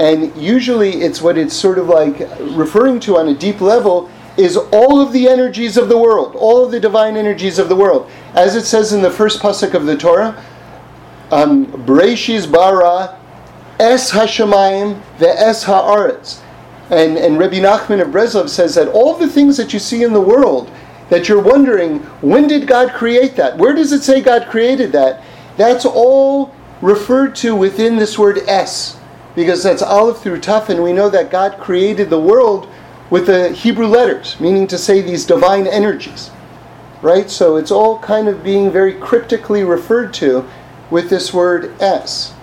And 0.00 0.36
usually 0.36 1.02
it's 1.02 1.22
what 1.22 1.38
it's 1.38 1.54
sort 1.54 1.78
of 1.78 1.86
like 1.86 2.18
referring 2.40 2.98
to 3.00 3.18
on 3.18 3.28
a 3.28 3.34
deep 3.34 3.60
level 3.60 4.10
is 4.36 4.56
all 4.56 5.00
of 5.00 5.12
the 5.12 5.28
energies 5.28 5.76
of 5.76 5.88
the 5.88 5.96
world, 5.96 6.34
all 6.34 6.64
of 6.64 6.72
the 6.72 6.80
divine 6.80 7.16
energies 7.16 7.60
of 7.60 7.68
the 7.68 7.76
world. 7.76 8.10
As 8.34 8.56
it 8.56 8.64
says 8.64 8.92
in 8.92 9.00
the 9.00 9.12
first 9.12 9.40
pasuk 9.40 9.74
of 9.74 9.86
the 9.86 9.96
Torah, 9.96 10.44
um, 11.30 11.66
Breishis 11.86 12.50
bara 12.50 13.16
es 13.78 14.10
hashemayim 14.10 15.00
ve'es 15.18 15.66
haaretz. 15.66 16.40
And, 16.90 17.18
and 17.18 17.38
Rabbi 17.38 17.56
Nachman 17.56 18.00
of 18.00 18.08
Breslov 18.08 18.48
says 18.48 18.74
that 18.76 18.88
all 18.88 19.14
the 19.14 19.28
things 19.28 19.56
that 19.56 19.72
you 19.72 19.78
see 19.78 20.02
in 20.02 20.12
the 20.12 20.20
world, 20.20 20.70
that 21.10 21.28
you're 21.28 21.42
wondering, 21.42 21.98
when 22.20 22.46
did 22.46 22.66
God 22.66 22.92
create 22.92 23.36
that? 23.36 23.58
Where 23.58 23.74
does 23.74 23.92
it 23.92 24.02
say 24.02 24.20
God 24.20 24.46
created 24.48 24.92
that? 24.92 25.22
That's 25.56 25.84
all 25.84 26.54
referred 26.80 27.34
to 27.36 27.54
within 27.54 27.96
this 27.96 28.18
word 28.18 28.38
es, 28.46 28.98
because 29.34 29.62
that's 29.62 29.82
Aleph 29.82 30.18
through 30.18 30.40
Taf, 30.40 30.68
and 30.68 30.82
we 30.82 30.92
know 30.92 31.10
that 31.10 31.30
God 31.30 31.58
created 31.58 32.08
the 32.08 32.20
world 32.20 32.68
with 33.10 33.26
the 33.26 33.50
Hebrew 33.50 33.86
letters, 33.86 34.38
meaning 34.40 34.66
to 34.68 34.78
say 34.78 35.00
these 35.00 35.24
divine 35.24 35.66
energies. 35.66 36.30
Right? 37.00 37.30
So 37.30 37.56
it's 37.56 37.70
all 37.70 37.98
kind 38.00 38.28
of 38.28 38.42
being 38.42 38.72
very 38.72 38.94
cryptically 38.94 39.62
referred 39.62 40.12
to 40.14 40.48
with 40.90 41.10
this 41.10 41.32
word 41.32 41.74
es. 41.80 42.34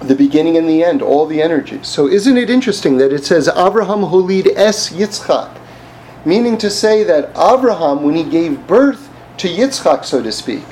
The 0.00 0.14
beginning 0.14 0.56
and 0.56 0.68
the 0.68 0.84
end, 0.84 1.02
all 1.02 1.26
the 1.26 1.42
energies. 1.42 1.88
So 1.88 2.06
isn't 2.06 2.36
it 2.36 2.50
interesting 2.50 2.98
that 2.98 3.12
it 3.12 3.24
says 3.24 3.48
Abraham 3.48 4.00
holid 4.00 4.46
es 4.54 4.90
Yitzchak, 4.90 5.58
meaning 6.24 6.56
to 6.58 6.70
say 6.70 7.02
that 7.04 7.30
Abraham, 7.30 8.02
when 8.04 8.14
he 8.14 8.22
gave 8.22 8.66
birth 8.66 9.10
to 9.38 9.48
Yitzchak, 9.48 10.04
so 10.04 10.22
to 10.22 10.30
speak, 10.30 10.64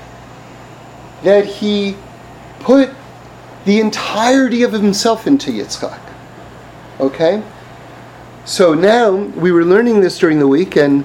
that 1.25 1.45
he 1.45 1.97
put 2.61 2.91
the 3.65 3.81
entirety 3.81 4.63
of 4.63 4.73
himself 4.73 5.27
into 5.27 5.51
Yitzchak. 5.51 5.99
Okay? 7.01 7.43
So 8.45 8.75
now 8.75 9.11
we 9.11 9.51
were 9.51 9.65
learning 9.65 10.01
this 10.03 10.19
during 10.19 10.39
the 10.39 10.47
week, 10.47 10.77
and 10.77 11.05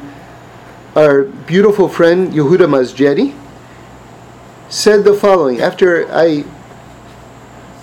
our 0.95 1.23
beautiful 1.23 1.89
friend 1.89 2.31
Yehuda 2.31 2.67
Masjedi 2.67 3.35
said 4.69 5.03
the 5.03 5.13
following. 5.15 5.59
After 5.59 6.07
I 6.13 6.45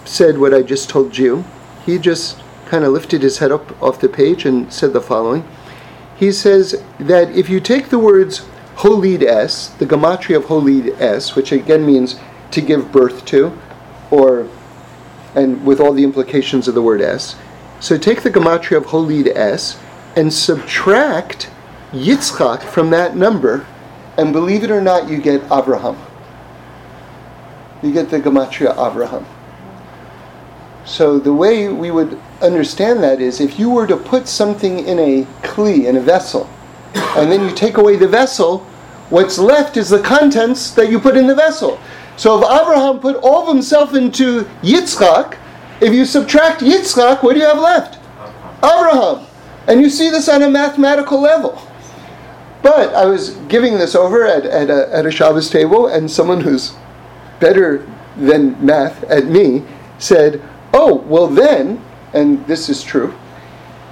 said 0.09 0.39
what 0.39 0.55
I 0.55 0.63
just 0.63 0.89
told 0.89 1.19
you, 1.19 1.45
he 1.85 1.99
just 1.99 2.41
kind 2.67 2.85
of 2.85 2.93
lifted 2.93 3.23
his 3.23 3.39
head 3.39 3.53
up 3.53 3.81
off 3.83 4.01
the 4.01 4.09
page 4.09 4.45
and 4.45 4.73
said 4.73 4.93
the 4.93 5.01
following. 5.01 5.47
He 6.17 6.33
says 6.33 6.83
that 6.99 7.31
if 7.31 7.49
you 7.49 7.61
take 7.61 7.91
the 7.91 7.99
words 7.99 8.47
Holid 8.77 9.23
es, 9.23 9.69
the 9.69 9.87
gematria 9.87 10.37
of 10.37 10.45
Holid 10.45 10.99
es, 11.01 11.35
which 11.37 11.53
again 11.53 11.85
means 11.85 12.17
to 12.53 12.61
give 12.61 12.93
birth 12.93 13.25
to, 13.27 13.57
or 14.11 14.49
and 15.35 15.65
with 15.65 15.79
all 15.79 15.93
the 15.93 16.05
implications 16.05 16.69
of 16.69 16.75
the 16.75 16.83
word 16.83 17.01
es, 17.01 17.37
so 17.81 17.99
take 17.99 18.23
the 18.23 18.31
gematria 18.31 18.79
of 18.79 18.87
Holid 18.87 19.29
es 19.29 19.79
and 20.17 20.33
subtract 20.33 21.51
Yitzchak 21.93 22.63
from 22.63 22.91
that 22.91 23.17
number, 23.17 23.67
and 24.17 24.33
believe 24.33 24.65
it 24.65 24.71
or 24.71 24.81
not, 24.81 25.09
you 25.09 25.19
get 25.21 25.43
Abraham. 25.45 25.97
You 27.83 27.93
get 27.93 28.11
the 28.11 28.21
gematria 28.21 28.73
Abraham. 28.73 29.27
So 30.85 31.19
the 31.19 31.33
way 31.33 31.69
we 31.69 31.91
would 31.91 32.19
understand 32.41 33.03
that 33.03 33.21
is 33.21 33.41
if 33.41 33.59
you 33.59 33.71
were 33.71 33.87
to 33.87 33.97
put 33.97 34.27
something 34.27 34.81
in 34.87 34.99
a 34.99 35.25
kli, 35.43 35.87
in 35.87 35.97
a 35.97 36.01
vessel, 36.01 36.49
and 36.95 37.31
then 37.31 37.43
you 37.43 37.55
take 37.55 37.77
away 37.77 37.97
the 37.97 38.09
vessel, 38.09 38.61
what's 39.11 39.39
left 39.39 39.77
is 39.77 39.91
the 39.91 40.01
contents 40.01 40.71
that 40.73 40.91
you 40.91 40.99
put 40.99 41.17
in 41.17 41.27
the 41.27 41.35
vessel. 41.35 41.79
So 42.17 42.39
if 42.39 42.45
Abraham 42.45 42.99
put 43.01 43.17
all 43.17 43.43
of 43.43 43.49
himself 43.49 43.95
into 43.95 44.43
Yitzchak, 44.63 45.37
if 45.81 45.93
you 45.95 46.05
subtract 46.05 46.63
Yitzchak, 46.63 47.23
what 47.23 47.35
do 47.35 47.41
you 47.41 47.47
have 47.47 47.59
left? 47.59 47.99
Abraham. 48.59 49.27
And 49.69 49.81
you 49.81 49.91
see 49.91 50.11
this 50.11 50.29
on 50.29 50.43
a 50.43 50.51
mathematical 50.51 51.21
level. 51.21 51.61
But 52.63 52.95
I 52.95 53.05
was 53.05 53.31
giving 53.49 53.79
this 53.79 53.95
over 53.95 54.27
at, 54.27 54.45
at, 54.45 54.71
a, 54.71 54.93
at 54.93 55.07
a 55.07 55.11
Shabbos 55.11 55.49
table, 55.49 55.87
and 55.87 56.11
someone 56.11 56.41
who's 56.41 56.75
better 57.39 57.87
than 58.17 58.65
math 58.65 59.05
at 59.05 59.27
me 59.27 59.63
said, 59.99 60.43
Oh, 60.73 60.97
well 61.07 61.29
then, 61.29 61.83
and 62.13 62.47
this 62.47 62.69
is 62.69 62.83
true, 62.83 63.15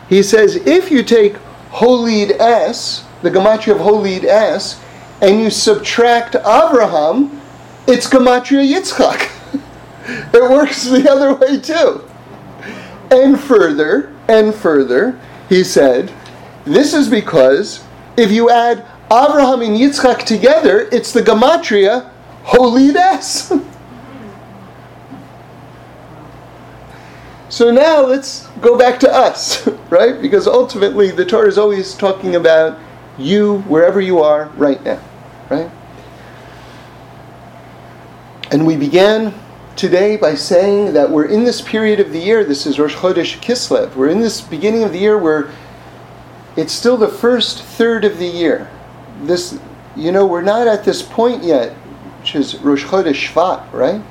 he 0.09 0.23
says, 0.23 0.57
if 0.57 0.91
you 0.91 1.03
take 1.03 1.35
Holid 1.71 2.39
es, 2.39 3.05
the 3.23 3.31
Gematria 3.31 3.75
of 3.75 3.81
Holid 3.81 4.25
es, 4.25 4.81
and 5.21 5.41
you 5.41 5.51
subtract 5.51 6.35
Abraham, 6.37 7.41
it's 7.87 8.09
Gematria 8.09 8.65
Yitzchak. 8.65 9.31
it 10.35 10.51
works 10.51 10.85
the 10.85 11.11
other 11.11 11.35
way 11.35 11.59
too. 11.61 12.05
And 13.11 13.39
further, 13.39 14.15
and 14.29 14.55
further, 14.55 15.19
he 15.49 15.65
said, 15.65 16.12
this 16.65 16.95
is 16.95 17.09
because 17.09 17.85
if 18.17 18.31
you 18.31 18.51
add 18.51 18.85
Abraham 19.07 19.62
and 19.62 19.77
Yitzchak 19.77 20.25
together, 20.25 20.89
it's 20.93 21.12
the 21.12 21.23
Gematria 21.23 22.11
Holides. 22.45 23.65
so 27.48 27.70
now 27.70 28.04
let's 28.04 28.46
go 28.61 28.76
back 28.76 28.98
to 29.00 29.12
us, 29.12 29.66
right? 29.90 30.20
Because 30.20 30.46
ultimately 30.46 31.11
the 31.11 31.24
Torah 31.24 31.48
is 31.48 31.59
always 31.59 31.94
talking 31.94 32.37
about 32.37 32.78
you 33.18 33.61
wherever 33.62 34.00
you 34.00 34.18
are 34.20 34.46
right 34.56 34.82
now, 34.82 35.00
right? 35.48 35.70
And 38.50 38.66
we 38.66 38.76
began 38.76 39.35
today 39.76 40.16
by 40.16 40.35
saying 40.35 40.92
that 40.94 41.09
we're 41.09 41.26
in 41.26 41.44
this 41.44 41.61
period 41.61 42.00
of 42.00 42.12
the 42.12 42.18
year, 42.18 42.44
this 42.44 42.66
is 42.66 42.78
Rosh 42.78 42.94
Chodesh 42.94 43.38
Kislev, 43.40 43.94
we're 43.94 44.09
in 44.09 44.20
this 44.20 44.40
beginning 44.40 44.82
of 44.82 44.92
the 44.92 44.98
year 44.98 45.18
where 45.18 45.50
it's 46.56 46.72
still 46.72 46.96
the 46.96 47.09
first 47.09 47.62
third 47.62 48.04
of 48.04 48.18
the 48.18 48.26
year. 48.26 48.70
This, 49.22 49.59
you 49.94 50.12
know, 50.12 50.26
we're 50.26 50.42
not 50.42 50.66
at 50.66 50.85
this 50.85 51.02
point 51.02 51.44
yet, 51.44 51.72
which 52.20 52.35
is 52.35 52.56
Rosh 52.61 52.85
Chodesh 52.85 53.32
Shvat, 53.32 53.72
right? 53.72 54.02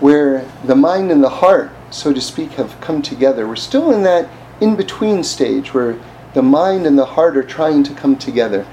Where 0.00 0.44
the 0.64 0.76
mind 0.76 1.10
and 1.10 1.22
the 1.22 1.28
heart, 1.28 1.70
so 1.90 2.12
to 2.12 2.20
speak, 2.20 2.52
have 2.52 2.80
come 2.80 3.02
together. 3.02 3.46
We're 3.48 3.56
still 3.56 3.92
in 3.92 4.02
that 4.02 4.28
in 4.60 4.76
between 4.76 5.22
stage 5.22 5.72
where 5.74 5.98
the 6.34 6.42
mind 6.42 6.86
and 6.86 6.98
the 6.98 7.04
heart 7.04 7.36
are 7.36 7.42
trying 7.42 7.82
to 7.84 7.94
come 7.94 8.16
together. 8.16 8.66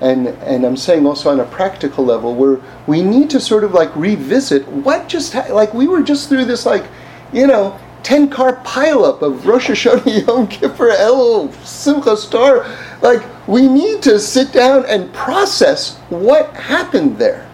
And 0.00 0.28
and 0.28 0.66
I'm 0.66 0.76
saying 0.76 1.06
also 1.06 1.30
on 1.30 1.40
a 1.40 1.44
practical 1.46 2.04
level 2.04 2.34
where 2.34 2.60
we 2.86 3.02
need 3.02 3.30
to 3.30 3.40
sort 3.40 3.64
of 3.64 3.72
like 3.72 3.94
revisit 3.96 4.68
what 4.68 5.08
just 5.08 5.32
ha- 5.32 5.52
like 5.52 5.72
we 5.72 5.88
were 5.88 6.02
just 6.02 6.28
through 6.28 6.44
this 6.44 6.66
like 6.66 6.84
you 7.32 7.46
know 7.46 7.78
10 8.02 8.28
car 8.28 8.56
pileup 8.64 9.22
of 9.22 9.46
Rosh 9.46 9.70
Hashanah 9.70 10.26
Yom 10.26 10.46
Kippur 10.48 10.90
El 10.90 11.48
Simchas 11.64 12.30
Torah. 12.30 12.68
Like 13.00 13.22
we 13.48 13.66
need 13.66 14.02
to 14.02 14.20
sit 14.20 14.52
down 14.52 14.84
and 14.86 15.12
process 15.14 15.96
what 16.10 16.52
happened 16.54 17.16
there 17.18 17.46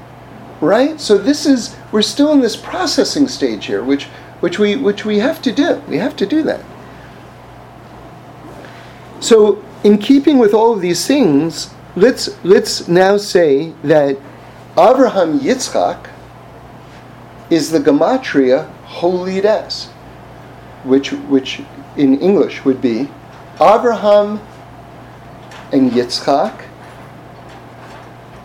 right? 0.63 0.99
So 1.01 1.19
this 1.19 1.45
is 1.45 1.75
we're 1.93 2.03
still 2.03 2.33
in 2.33 2.41
this 2.41 2.57
processing 2.57 3.29
stage 3.29 3.67
here 3.67 3.83
which 3.83 4.05
which 4.41 4.59
we 4.59 4.75
which 4.75 5.05
we 5.05 5.19
have 5.19 5.41
to 5.43 5.53
do. 5.53 5.81
We 5.87 5.99
have 5.99 6.17
to 6.17 6.27
do 6.27 6.43
that. 6.43 6.65
So 9.21 9.63
in 9.85 9.99
keeping 9.99 10.39
with 10.39 10.53
all 10.53 10.73
of 10.73 10.81
these 10.81 11.07
things 11.07 11.73
let's 11.95 12.43
let's 12.45 12.89
now 12.89 13.17
say 13.17 13.73
that 13.85 14.17
Abraham 14.73 15.39
Yitzchak 15.39 16.09
is 17.51 17.71
the 17.71 17.79
gematria 17.79 18.73
Holides, 18.87 19.89
which 20.85 21.13
which 21.13 21.61
in 21.97 22.19
English 22.21 22.65
would 22.65 22.81
be 22.81 23.09
Abraham 23.61 24.41
and 25.71 25.91
Yitzchak 25.91 26.65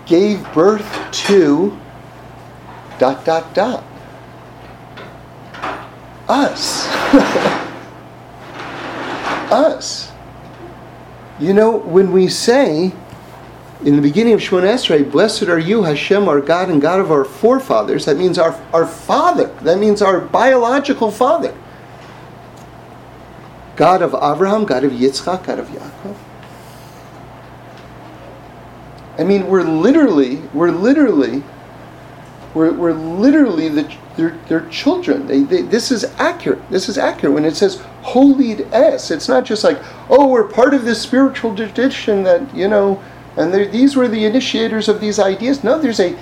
gave 0.06 0.44
birth 0.54 1.12
to 1.12 1.78
dot 3.00 3.24
dot 3.26 3.54
dot 3.54 3.84
us 6.28 6.88
us 9.52 10.12
you 11.40 11.54
know 11.54 11.78
when 11.78 12.12
we 12.12 12.28
say 12.28 12.92
in 13.84 13.96
the 13.96 14.02
beginning 14.02 14.34
of 14.34 14.40
Shemona 14.40 14.74
Esrei, 14.74 15.10
blessed 15.10 15.44
are 15.44 15.60
you, 15.60 15.84
Hashem, 15.84 16.28
our 16.28 16.42
God 16.42 16.70
and 16.70 16.82
God 16.82 17.00
of 17.00 17.12
our 17.12 17.24
forefathers. 17.24 18.06
That 18.06 18.18
means 18.18 18.40
our, 18.40 18.60
our 18.74 18.88
father. 18.88 19.48
That 19.62 19.78
means 19.78 20.02
our 20.02 20.20
biological 20.20 21.12
father. 21.12 21.56
God 23.76 24.02
of 24.02 24.16
Abraham, 24.16 24.66
God 24.66 24.84
of 24.84 24.92
Yitzchak, 24.92 25.46
God 25.46 25.60
of 25.60 25.68
Yaakov. 25.68 26.16
I 29.20 29.24
mean, 29.24 29.48
we're 29.48 29.64
literally, 29.64 30.38
we're 30.54 30.72
literally, 30.72 31.44
we're, 32.58 32.74
we're 32.74 32.94
literally 32.94 33.70
the, 33.70 33.96
their, 34.18 34.32
their 34.50 34.68
children. 34.70 35.28
They, 35.28 35.44
they, 35.44 35.62
this 35.62 35.92
is 35.92 36.04
accurate. 36.18 36.68
This 36.70 36.90
is 36.90 36.98
accurate 36.98 37.34
when 37.34 37.46
it 37.46 37.56
says 37.56 37.78
holid 38.04 38.68
es. 38.74 39.12
It's 39.12 39.30
not 39.30 39.46
just 39.46 39.64
like, 39.64 39.80
oh, 40.10 40.28
we're 40.28 40.48
part 40.48 40.74
of 40.74 40.84
this 40.84 41.02
spiritual 41.02 41.56
tradition 41.56 42.24
that 42.24 42.56
you 42.56 42.68
know, 42.68 43.02
and 43.38 43.54
these 43.54 43.96
were 43.96 44.08
the 44.08 44.26
initiators 44.26 44.90
of 44.90 45.00
these 45.00 45.20
ideas. 45.20 45.64
No, 45.64 45.80
there's 45.80 46.00
a 46.00 46.18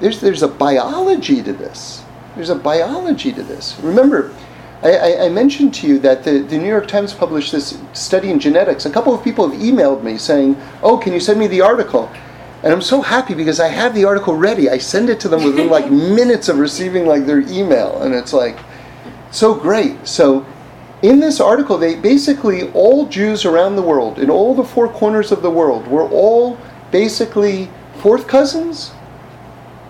there's 0.00 0.20
there's 0.20 0.42
a 0.42 0.48
biology 0.48 1.42
to 1.42 1.52
this. 1.52 2.02
There's 2.34 2.50
a 2.50 2.56
biology 2.56 3.30
to 3.32 3.42
this. 3.42 3.78
Remember, 3.80 4.34
I, 4.82 5.26
I, 5.26 5.28
mentioned 5.28 5.72
to 5.74 5.86
you 5.86 5.98
that 6.00 6.24
the, 6.24 6.40
the 6.40 6.58
New 6.58 6.66
York 6.66 6.88
Times 6.88 7.14
published 7.14 7.52
this 7.52 7.78
study 7.92 8.30
in 8.30 8.40
genetics. 8.40 8.86
A 8.86 8.90
couple 8.90 9.14
of 9.14 9.22
people 9.22 9.48
have 9.48 9.60
emailed 9.60 10.02
me 10.02 10.18
saying, 10.18 10.56
"Oh, 10.82 10.98
can 10.98 11.12
you 11.12 11.20
send 11.20 11.38
me 11.38 11.46
the 11.46 11.60
article?" 11.60 12.10
And 12.64 12.72
I'm 12.72 12.82
so 12.82 13.00
happy 13.02 13.34
because 13.34 13.60
I 13.60 13.68
have 13.68 13.94
the 13.94 14.04
article 14.04 14.34
ready. 14.34 14.68
I 14.68 14.78
send 14.78 15.08
it 15.08 15.20
to 15.20 15.28
them 15.28 15.44
within 15.44 15.68
like 15.68 15.88
minutes 15.90 16.48
of 16.48 16.58
receiving 16.58 17.06
like 17.06 17.26
their 17.26 17.40
email, 17.40 18.02
and 18.02 18.12
it's 18.12 18.32
like 18.32 18.58
so 19.30 19.54
great. 19.54 20.08
So 20.08 20.44
in 21.02 21.20
this 21.20 21.40
article, 21.40 21.78
they 21.78 21.94
basically 21.94 22.72
all 22.72 23.06
Jews 23.06 23.44
around 23.44 23.76
the 23.76 23.82
world, 23.82 24.18
in 24.18 24.30
all 24.30 24.54
the 24.54 24.64
four 24.64 24.88
corners 24.88 25.30
of 25.30 25.42
the 25.42 25.50
world, 25.50 25.86
were 25.86 26.08
all 26.08 26.58
basically 26.90 27.70
fourth 27.98 28.26
cousins 28.26 28.92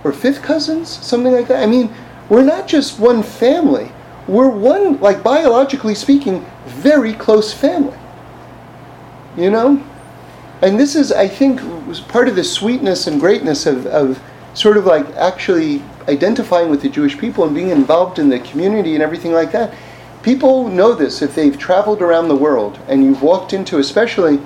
or 0.02 0.12
fifth 0.12 0.42
cousins, 0.42 0.88
something 0.88 1.32
like 1.32 1.48
that. 1.48 1.62
I 1.62 1.66
mean, 1.66 1.94
we're 2.28 2.44
not 2.44 2.68
just 2.68 2.98
one 2.98 3.22
family 3.22 3.90
we're 4.26 4.48
one, 4.48 4.98
like 5.00 5.22
biologically 5.22 5.94
speaking, 5.94 6.44
very 6.66 7.12
close 7.12 7.52
family. 7.52 7.96
You 9.36 9.50
know? 9.50 9.84
And 10.64 10.80
this 10.80 10.96
is, 10.96 11.12
I 11.12 11.28
think, 11.28 11.60
was 11.86 12.00
part 12.00 12.26
of 12.26 12.36
the 12.36 12.42
sweetness 12.42 13.06
and 13.06 13.20
greatness 13.20 13.66
of, 13.66 13.86
of 13.86 14.18
sort 14.54 14.78
of 14.78 14.86
like 14.86 15.06
actually 15.10 15.82
identifying 16.08 16.70
with 16.70 16.80
the 16.80 16.88
Jewish 16.88 17.18
people 17.18 17.44
and 17.44 17.54
being 17.54 17.68
involved 17.68 18.18
in 18.18 18.30
the 18.30 18.40
community 18.40 18.94
and 18.94 19.02
everything 19.02 19.32
like 19.32 19.52
that. 19.52 19.74
People 20.22 20.68
know 20.68 20.94
this 20.94 21.20
if 21.20 21.34
they've 21.34 21.58
traveled 21.58 22.00
around 22.00 22.28
the 22.28 22.34
world 22.34 22.78
and 22.88 23.04
you've 23.04 23.20
walked 23.20 23.52
into, 23.52 23.78
especially, 23.78 24.40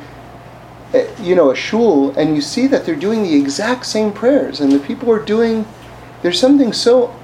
eh, 0.93 1.07
you 1.23 1.37
know, 1.37 1.53
a 1.53 1.55
shul, 1.55 2.11
and 2.19 2.35
you 2.35 2.43
see 2.43 2.67
that 2.67 2.85
they're 2.85 2.97
doing 2.97 3.23
the 3.23 3.37
exact 3.37 3.87
same 3.87 4.13
prayers, 4.13 4.59
and 4.59 4.73
the 4.73 4.81
people 4.81 5.13
are 5.13 5.25
doing. 5.25 5.65
There's 6.23 6.41
something 6.41 6.73
so 6.73 7.15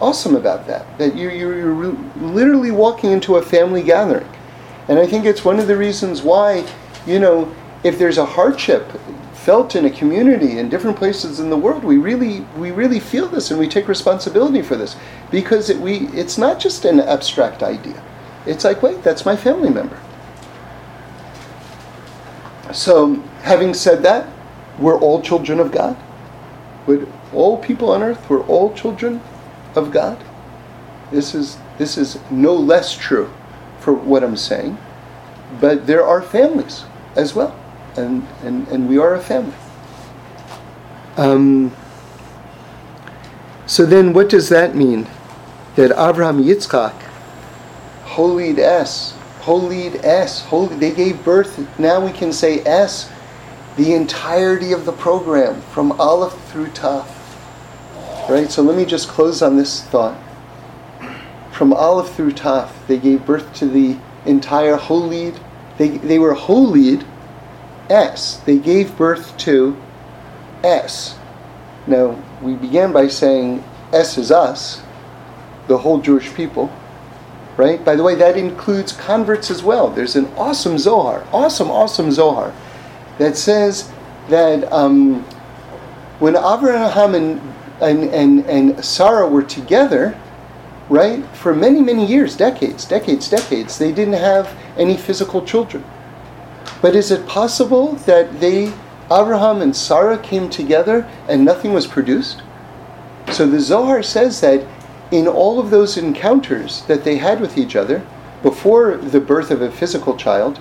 awesome 0.00 0.34
about 0.34 0.66
that. 0.68 0.86
That 0.96 1.14
you, 1.14 1.28
you're 1.28 1.92
literally 2.16 2.70
walking 2.70 3.12
into 3.12 3.36
a 3.36 3.42
family 3.42 3.82
gathering. 3.82 4.28
And 4.88 4.98
I 4.98 5.06
think 5.06 5.26
it's 5.26 5.44
one 5.44 5.58
of 5.58 5.66
the 5.66 5.76
reasons 5.76 6.22
why, 6.22 6.66
you 7.06 7.18
know, 7.18 7.54
if 7.84 7.98
there's 7.98 8.18
a 8.18 8.24
hardship 8.24 8.90
felt 9.34 9.76
in 9.76 9.84
a 9.84 9.90
community 9.90 10.58
in 10.58 10.68
different 10.68 10.96
places 10.96 11.40
in 11.40 11.48
the 11.48 11.56
world, 11.56 11.84
we 11.84 11.96
really 11.96 12.40
we 12.56 12.70
really 12.70 13.00
feel 13.00 13.28
this 13.28 13.50
and 13.50 13.58
we 13.58 13.68
take 13.68 13.88
responsibility 13.88 14.62
for 14.62 14.76
this 14.76 14.96
because 15.30 15.70
it, 15.70 15.78
we 15.78 16.08
it's 16.08 16.36
not 16.36 16.58
just 16.58 16.84
an 16.84 17.00
abstract 17.00 17.62
idea. 17.62 18.02
It's 18.46 18.64
like, 18.64 18.82
wait, 18.82 19.02
that's 19.02 19.24
my 19.24 19.36
family 19.36 19.70
member. 19.70 19.98
So, 22.72 23.14
having 23.42 23.72
said 23.72 24.02
that, 24.02 24.28
we're 24.78 24.98
all 24.98 25.22
children 25.22 25.60
of 25.60 25.72
God. 25.72 25.96
Would 26.86 27.10
all 27.32 27.58
people 27.58 27.90
on 27.90 28.02
earth, 28.02 28.28
we're 28.28 28.44
all 28.46 28.74
children 28.74 29.20
of 29.74 29.90
God. 29.90 30.22
This 31.10 31.34
is 31.34 31.58
this 31.78 31.96
is 31.96 32.18
no 32.30 32.54
less 32.54 32.96
true 32.96 33.32
for 33.80 33.92
what 33.92 34.22
I'm 34.24 34.36
saying. 34.36 34.76
But 35.60 35.86
there 35.86 36.04
are 36.04 36.20
families 36.20 36.84
as 37.16 37.34
well. 37.34 37.58
And 37.98 38.26
and, 38.42 38.68
and 38.68 38.88
we 38.88 38.98
are 38.98 39.14
a 39.14 39.20
family. 39.20 39.54
Um, 41.16 41.74
so 43.66 43.84
then 43.84 44.12
what 44.12 44.28
does 44.28 44.48
that 44.50 44.76
mean? 44.76 45.08
That 45.74 45.90
Abraham 45.90 46.42
Yitzchak, 46.42 46.94
holid 48.04 48.58
es, 48.58 49.14
holid 49.40 50.02
es, 50.04 50.42
holy, 50.44 50.76
they 50.76 50.92
gave 50.92 51.24
birth, 51.24 51.78
now 51.78 52.04
we 52.04 52.12
can 52.12 52.32
say 52.32 52.60
es, 52.60 53.10
the 53.76 53.94
entirety 53.94 54.72
of 54.72 54.84
the 54.84 54.92
program, 54.92 55.60
from 55.72 55.92
Aleph 56.00 56.34
through 56.50 56.68
Taf. 56.68 57.06
Right? 58.28 58.50
So 58.50 58.62
let 58.62 58.76
me 58.76 58.84
just 58.84 59.08
close 59.08 59.42
on 59.42 59.56
this 59.56 59.82
thought. 59.84 60.18
From 61.52 61.72
Aleph 61.72 62.14
through 62.14 62.32
Taf, 62.32 62.70
they 62.86 62.98
gave 62.98 63.26
birth 63.26 63.52
to 63.54 63.66
the 63.66 63.98
entire 64.24 64.76
holid. 64.76 65.40
They, 65.78 65.88
they 65.98 66.18
were 66.18 66.34
Holid 66.34 67.04
es. 67.90 68.36
They 68.38 68.58
gave 68.58 68.96
birth 68.96 69.36
to 69.38 69.76
es. 70.62 71.16
Now, 71.86 72.22
we 72.42 72.54
began 72.54 72.92
by 72.92 73.08
saying 73.08 73.64
es 73.92 74.18
is 74.18 74.30
us, 74.30 74.82
the 75.66 75.78
whole 75.78 76.00
Jewish 76.00 76.32
people. 76.34 76.72
Right? 77.56 77.84
By 77.84 77.96
the 77.96 78.04
way, 78.04 78.14
that 78.14 78.36
includes 78.36 78.92
converts 78.92 79.50
as 79.50 79.64
well. 79.64 79.90
There's 79.90 80.14
an 80.14 80.26
awesome 80.36 80.78
Zohar, 80.78 81.26
awesome, 81.32 81.70
awesome 81.70 82.12
Zohar, 82.12 82.54
that 83.18 83.36
says 83.36 83.90
that 84.28 84.72
um, 84.72 85.24
when 86.20 86.36
Abraham 86.36 87.16
and 87.16 87.40
and, 87.80 88.04
and, 88.10 88.46
and 88.46 88.84
Sarah 88.84 89.28
were 89.28 89.42
together, 89.42 90.18
right, 90.88 91.24
for 91.36 91.54
many, 91.54 91.80
many 91.80 92.04
years, 92.06 92.36
decades, 92.36 92.84
decades, 92.84 93.28
decades. 93.28 93.78
They 93.78 93.92
didn't 93.92 94.14
have 94.14 94.54
any 94.76 94.96
physical 94.96 95.44
children. 95.44 95.84
But 96.80 96.94
is 96.94 97.10
it 97.10 97.26
possible 97.26 97.94
that 98.06 98.40
they, 98.40 98.72
Abraham 99.06 99.60
and 99.62 99.74
Sarah, 99.74 100.18
came 100.18 100.48
together 100.48 101.08
and 101.28 101.44
nothing 101.44 101.72
was 101.72 101.86
produced? 101.86 102.42
So 103.32 103.46
the 103.46 103.60
Zohar 103.60 104.02
says 104.02 104.40
that 104.40 104.66
in 105.10 105.26
all 105.26 105.58
of 105.58 105.70
those 105.70 105.96
encounters 105.96 106.82
that 106.82 107.04
they 107.04 107.16
had 107.16 107.40
with 107.40 107.58
each 107.58 107.74
other, 107.74 108.06
before 108.42 108.96
the 108.96 109.20
birth 109.20 109.50
of 109.50 109.62
a 109.62 109.70
physical 109.70 110.16
child, 110.16 110.60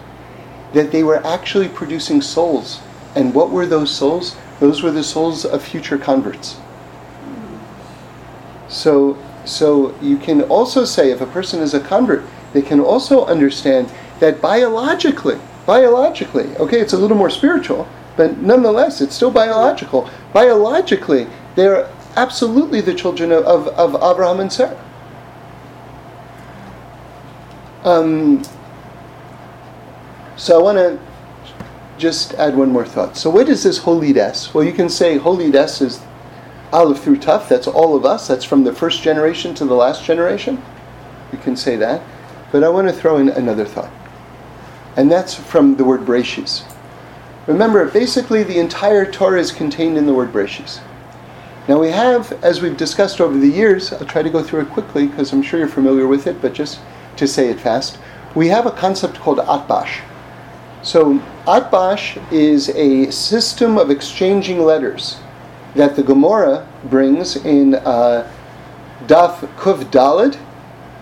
that 0.73 0.91
they 0.91 1.03
were 1.03 1.25
actually 1.25 1.67
producing 1.67 2.21
souls. 2.21 2.80
And 3.15 3.34
what 3.34 3.51
were 3.51 3.65
those 3.65 3.93
souls? 3.93 4.36
Those 4.60 4.82
were 4.82 4.91
the 4.91 5.03
souls 5.03 5.45
of 5.45 5.63
future 5.63 5.97
converts. 5.97 6.58
So, 8.67 9.17
so 9.45 9.95
you 10.01 10.17
can 10.17 10.41
also 10.43 10.84
say 10.86 11.12
if 11.12 11.21
a 11.21 11.25
person 11.25 11.62
is 11.62 11.73
a 11.73 11.80
convert, 11.80 12.23
they 12.53 12.62
can 12.62 12.80
also 12.80 13.25
understand 13.25 13.91
that 14.19 14.41
biologically, 14.41 15.39
biologically, 15.67 16.56
okay, 16.56 16.80
it's 16.80 16.93
a 16.93 16.97
little 16.97 17.17
more 17.17 17.30
spiritual, 17.30 17.88
but 18.15 18.38
nonetheless, 18.38 19.01
it's 19.01 19.13
still 19.13 19.30
biological. 19.30 20.10
Biologically, 20.34 21.27
they're 21.56 21.88
absolutely 22.15 22.82
the 22.82 22.95
children 22.95 23.32
of, 23.32 23.43
of, 23.45 23.67
of 23.67 23.95
Abraham 23.95 24.39
and 24.39 24.51
Sarah. 24.51 24.84
Um, 27.84 28.43
so 30.38 30.60
I 30.60 30.63
want 30.63 30.77
to 30.77 30.99
just 31.97 32.34
add 32.36 32.56
one 32.56 32.71
more 32.71 32.86
thought. 32.86 33.17
So 33.17 33.30
what 33.30 33.49
is 33.49 33.63
this 33.63 33.80
holid 33.80 34.17
es? 34.17 34.53
Well, 34.53 34.63
you 34.63 34.73
can 34.73 34.89
say 34.89 35.19
holid 35.19 35.53
es 35.53 35.82
is 35.82 36.01
Aleph 36.71 37.01
through 37.01 37.17
Tuf, 37.17 37.47
that's 37.47 37.67
all 37.67 37.95
of 37.95 38.06
us. 38.06 38.27
That's 38.27 38.43
from 38.43 38.63
the 38.63 38.73
first 38.73 39.01
generation 39.01 39.53
to 39.56 39.65
the 39.65 39.73
last 39.73 40.03
generation. 40.03 40.62
You 41.32 41.38
can 41.39 41.56
say 41.56 41.75
that. 41.77 42.01
But 42.51 42.63
I 42.63 42.69
want 42.69 42.88
to 42.88 42.93
throw 42.93 43.17
in 43.17 43.30
another 43.30 43.65
thought. 43.65 43.91
And 44.97 45.12
that's 45.12 45.36
from 45.36 45.75
the 45.77 45.86
word 45.86 46.01
Breshis. 46.01 46.63
Remember, 47.45 47.86
basically 47.86 48.43
the 48.43 48.60
entire 48.60 49.10
Torah 49.10 49.39
is 49.39 49.51
contained 49.51 49.97
in 49.97 50.05
the 50.05 50.13
word 50.13 50.33
Breshis. 50.33 50.81
Now 51.67 51.79
we 51.79 51.89
have, 51.89 52.31
as 52.43 52.62
we've 52.62 52.75
discussed 52.75 53.21
over 53.21 53.38
the 53.38 53.47
years, 53.47 53.93
I'll 53.93 54.05
try 54.05 54.23
to 54.23 54.29
go 54.29 54.41
through 54.41 54.62
it 54.62 54.69
quickly 54.69 55.07
because 55.07 55.31
I'm 55.31 55.43
sure 55.43 55.60
you're 55.60 55.69
familiar 55.69 56.07
with 56.07 56.25
it, 56.25 56.41
but 56.41 56.53
just 56.53 56.79
to 57.17 57.27
say 57.27 57.49
it 57.49 57.60
fast, 57.60 57.99
we 58.36 58.47
have 58.47 58.65
a 58.65 58.72
concept 58.72 59.19
called 59.19 59.38
Atbash. 59.38 60.01
So 60.82 61.19
Atbash 61.45 62.22
is 62.32 62.69
a 62.69 63.11
system 63.11 63.78
of 63.78 63.91
exchanging 63.91 64.61
letters 64.61 65.17
that 65.76 65.95
the 65.95 66.03
Gemara 66.03 66.67
brings 66.86 67.36
in 67.36 67.76
uh, 67.76 68.32
Daf 69.05 69.39
Kuv 69.57 69.91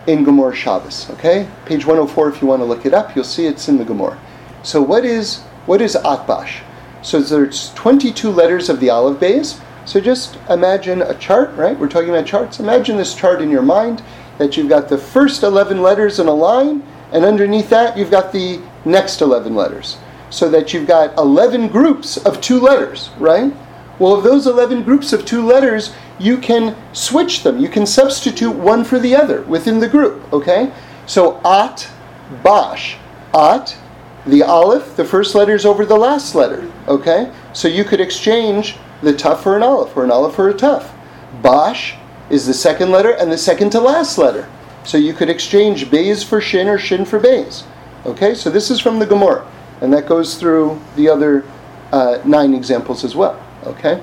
in 0.07 0.23
Gemara 0.23 0.55
Shabbos. 0.55 1.09
Okay, 1.11 1.47
page 1.65 1.85
104. 1.85 2.29
If 2.29 2.41
you 2.41 2.47
want 2.47 2.61
to 2.61 2.65
look 2.65 2.85
it 2.85 2.93
up, 2.93 3.15
you'll 3.15 3.25
see 3.25 3.45
it's 3.45 3.67
in 3.67 3.77
the 3.77 3.85
Gemara. 3.85 4.19
So 4.63 4.81
what 4.81 5.05
is 5.05 5.41
what 5.65 5.81
is 5.81 5.95
Atbash? 5.95 6.61
So 7.01 7.19
there's 7.19 7.73
22 7.73 8.31
letters 8.31 8.69
of 8.69 8.79
the 8.79 8.89
Aleph 8.89 9.19
Beis. 9.19 9.61
So 9.85 9.99
just 9.99 10.37
imagine 10.49 11.03
a 11.03 11.13
chart, 11.15 11.53
right? 11.55 11.77
We're 11.77 11.89
talking 11.89 12.09
about 12.09 12.25
charts. 12.25 12.59
Imagine 12.59 12.97
this 12.97 13.13
chart 13.13 13.41
in 13.41 13.51
your 13.51 13.61
mind 13.61 14.01
that 14.39 14.57
you've 14.57 14.69
got 14.69 14.89
the 14.89 14.97
first 14.97 15.43
11 15.43 15.81
letters 15.81 16.19
in 16.19 16.27
a 16.27 16.33
line, 16.33 16.83
and 17.11 17.23
underneath 17.23 17.69
that 17.69 17.95
you've 17.95 18.11
got 18.11 18.31
the 18.31 18.59
next 18.83 19.21
11 19.21 19.55
letters. 19.55 19.97
So 20.31 20.49
that 20.49 20.73
you've 20.73 20.87
got 20.87 21.15
11 21.17 21.67
groups 21.67 22.17
of 22.17 22.41
two 22.41 22.59
letters, 22.59 23.11
right? 23.19 23.53
Well, 23.99 24.13
of 24.13 24.23
those 24.23 24.47
11 24.47 24.83
groups 24.83 25.13
of 25.13 25.25
two 25.25 25.45
letters, 25.45 25.93
you 26.19 26.37
can 26.37 26.75
switch 26.93 27.43
them. 27.43 27.59
You 27.59 27.69
can 27.69 27.85
substitute 27.85 28.51
one 28.51 28.83
for 28.83 28.99
the 28.99 29.15
other 29.15 29.41
within 29.43 29.79
the 29.79 29.87
group, 29.87 30.31
okay? 30.33 30.73
So 31.05 31.39
at 31.45 31.89
Bash. 32.43 32.97
At, 33.33 33.77
the 34.25 34.43
aleph, 34.43 34.95
the 34.95 35.05
first 35.05 35.35
letter 35.35 35.53
is 35.53 35.65
over 35.65 35.85
the 35.85 35.97
last 35.97 36.33
letter. 36.33 36.71
Okay? 36.87 37.31
So 37.53 37.67
you 37.67 37.83
could 37.83 38.01
exchange 38.01 38.77
the 39.01 39.13
tuf 39.13 39.43
for 39.43 39.55
an 39.55 39.63
aleph, 39.63 39.95
or 39.95 40.03
an 40.03 40.11
aleph 40.11 40.35
for 40.35 40.49
a 40.49 40.53
tuf. 40.53 40.89
Bash 41.41 41.95
is 42.29 42.47
the 42.47 42.53
second 42.53 42.91
letter 42.91 43.11
and 43.11 43.31
the 43.31 43.37
second 43.37 43.71
to 43.71 43.79
last 43.79 44.17
letter. 44.17 44.49
So 44.83 44.97
you 44.97 45.13
could 45.13 45.29
exchange 45.29 45.85
beis 45.87 46.23
for 46.23 46.41
shin 46.41 46.67
or 46.67 46.79
shin 46.79 47.05
for 47.05 47.19
beis. 47.19 47.63
Okay? 48.05 48.33
So 48.33 48.49
this 48.49 48.71
is 48.71 48.79
from 48.79 48.99
the 48.99 49.05
Gemara. 49.05 49.47
And 49.81 49.93
that 49.93 50.07
goes 50.07 50.35
through 50.35 50.81
the 50.95 51.09
other 51.09 51.43
uh, 51.91 52.19
nine 52.25 52.53
examples 52.53 53.03
as 53.03 53.15
well. 53.15 53.39
Okay? 53.65 54.01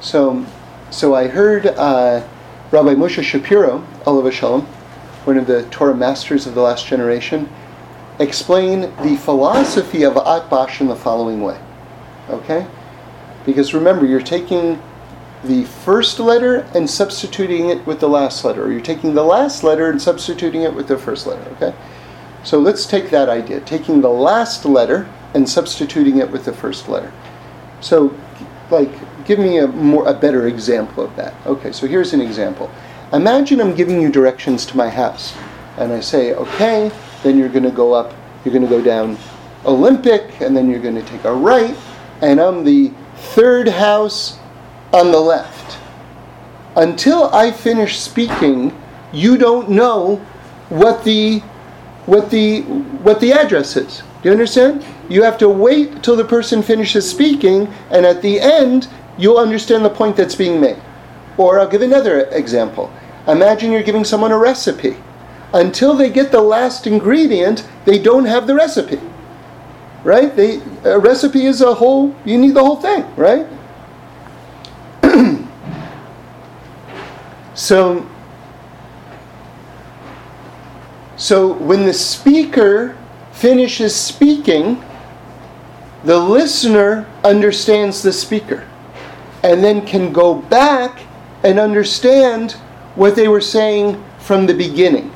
So, 0.00 0.44
so 0.90 1.14
I 1.14 1.28
heard 1.28 1.66
uh, 1.66 2.26
Rabbi 2.70 2.94
Moshe 2.94 3.22
Shapiro, 3.22 3.86
Olav 4.06 4.32
Shalom, 4.32 4.62
one 5.24 5.38
of 5.38 5.46
the 5.46 5.64
Torah 5.70 5.94
masters 5.94 6.46
of 6.46 6.54
the 6.54 6.60
last 6.60 6.86
generation, 6.86 7.48
explain 8.18 8.82
the 9.02 9.16
philosophy 9.16 10.02
of 10.02 10.14
Atbash 10.14 10.80
in 10.80 10.88
the 10.88 10.96
following 10.96 11.42
way. 11.42 11.58
Okay? 12.28 12.66
Because 13.46 13.74
remember, 13.74 14.06
you're 14.06 14.20
taking 14.20 14.80
the 15.44 15.64
first 15.64 16.18
letter 16.18 16.66
and 16.74 16.88
substituting 16.88 17.68
it 17.68 17.86
with 17.86 18.00
the 18.00 18.08
last 18.08 18.44
letter, 18.44 18.64
or 18.64 18.72
you're 18.72 18.80
taking 18.80 19.14
the 19.14 19.24
last 19.24 19.62
letter 19.62 19.90
and 19.90 20.00
substituting 20.00 20.62
it 20.62 20.74
with 20.74 20.88
the 20.88 20.96
first 20.96 21.26
letter. 21.26 21.48
Okay? 21.52 21.74
So 22.44 22.58
let's 22.58 22.86
take 22.86 23.10
that 23.10 23.28
idea, 23.28 23.60
taking 23.60 24.00
the 24.00 24.10
last 24.10 24.64
letter 24.64 25.08
and 25.34 25.48
substituting 25.48 26.18
it 26.18 26.30
with 26.30 26.44
the 26.44 26.52
first 26.52 26.88
letter. 26.88 27.12
So, 27.80 28.16
like, 28.70 29.24
give 29.24 29.38
me 29.38 29.58
a 29.58 29.66
more 29.66 30.06
a 30.08 30.14
better 30.14 30.46
example 30.46 31.04
of 31.04 31.14
that. 31.16 31.34
Okay, 31.46 31.72
so 31.72 31.86
here's 31.86 32.12
an 32.12 32.20
example. 32.20 32.70
Imagine 33.12 33.60
I'm 33.60 33.74
giving 33.74 34.00
you 34.00 34.10
directions 34.10 34.66
to 34.66 34.76
my 34.76 34.88
house, 34.88 35.34
and 35.76 35.92
I 35.92 36.00
say, 36.00 36.34
okay, 36.34 36.90
then 37.22 37.38
you're 37.38 37.48
going 37.48 37.64
to 37.64 37.70
go 37.70 37.92
up, 37.92 38.12
you're 38.44 38.52
going 38.52 38.64
to 38.64 38.70
go 38.70 38.82
down 38.82 39.16
Olympic, 39.64 40.40
and 40.40 40.56
then 40.56 40.68
you're 40.68 40.80
going 40.80 40.94
to 40.94 41.02
take 41.02 41.24
a 41.24 41.32
right, 41.32 41.76
and 42.20 42.40
I'm 42.40 42.64
the 42.64 42.92
third 43.16 43.68
house 43.68 44.38
on 44.92 45.10
the 45.10 45.20
left. 45.20 45.78
Until 46.76 47.32
I 47.34 47.50
finish 47.50 47.98
speaking, 47.98 48.76
you 49.12 49.38
don't 49.38 49.70
know 49.70 50.16
what 50.68 51.04
the 51.04 51.40
what 52.06 52.30
the 52.30 52.62
what 52.62 53.20
the 53.20 53.32
address 53.32 53.76
is. 53.76 53.98
Do 54.22 54.28
you 54.28 54.32
understand? 54.32 54.84
You 55.08 55.22
have 55.22 55.38
to 55.38 55.48
wait 55.48 56.02
till 56.02 56.16
the 56.16 56.24
person 56.24 56.62
finishes 56.62 57.08
speaking, 57.08 57.68
and 57.90 58.06
at 58.06 58.22
the 58.22 58.40
end, 58.40 58.88
you'll 59.18 59.38
understand 59.38 59.84
the 59.84 59.90
point 59.90 60.16
that's 60.16 60.34
being 60.34 60.60
made. 60.60 60.80
Or 61.36 61.58
I'll 61.58 61.68
give 61.68 61.82
another 61.82 62.26
example. 62.26 62.92
Imagine 63.26 63.72
you're 63.72 63.82
giving 63.82 64.04
someone 64.04 64.32
a 64.32 64.38
recipe. 64.38 64.96
Until 65.52 65.94
they 65.94 66.10
get 66.10 66.32
the 66.32 66.40
last 66.40 66.86
ingredient, 66.86 67.66
they 67.84 67.98
don't 67.98 68.24
have 68.24 68.46
the 68.46 68.54
recipe. 68.54 69.00
Right? 70.02 70.34
They, 70.34 70.60
a 70.84 70.98
recipe 70.98 71.46
is 71.46 71.60
a 71.60 71.74
whole, 71.74 72.14
you 72.24 72.38
need 72.38 72.54
the 72.54 72.64
whole 72.64 72.76
thing, 72.76 73.04
right? 73.16 73.46
so, 77.54 78.06
so 81.16 81.52
when 81.52 81.86
the 81.86 81.94
speaker 81.94 82.96
finishes 83.32 83.94
speaking, 83.94 84.82
the 86.04 86.18
listener 86.18 87.06
understands 87.24 88.02
the 88.02 88.12
speaker 88.12 88.66
and 89.42 89.64
then 89.64 89.84
can 89.86 90.12
go 90.12 90.34
back 90.34 91.00
and 91.42 91.58
understand 91.58 92.52
what 92.94 93.16
they 93.16 93.28
were 93.28 93.40
saying 93.40 94.02
from 94.18 94.46
the 94.46 94.54
beginning. 94.54 95.12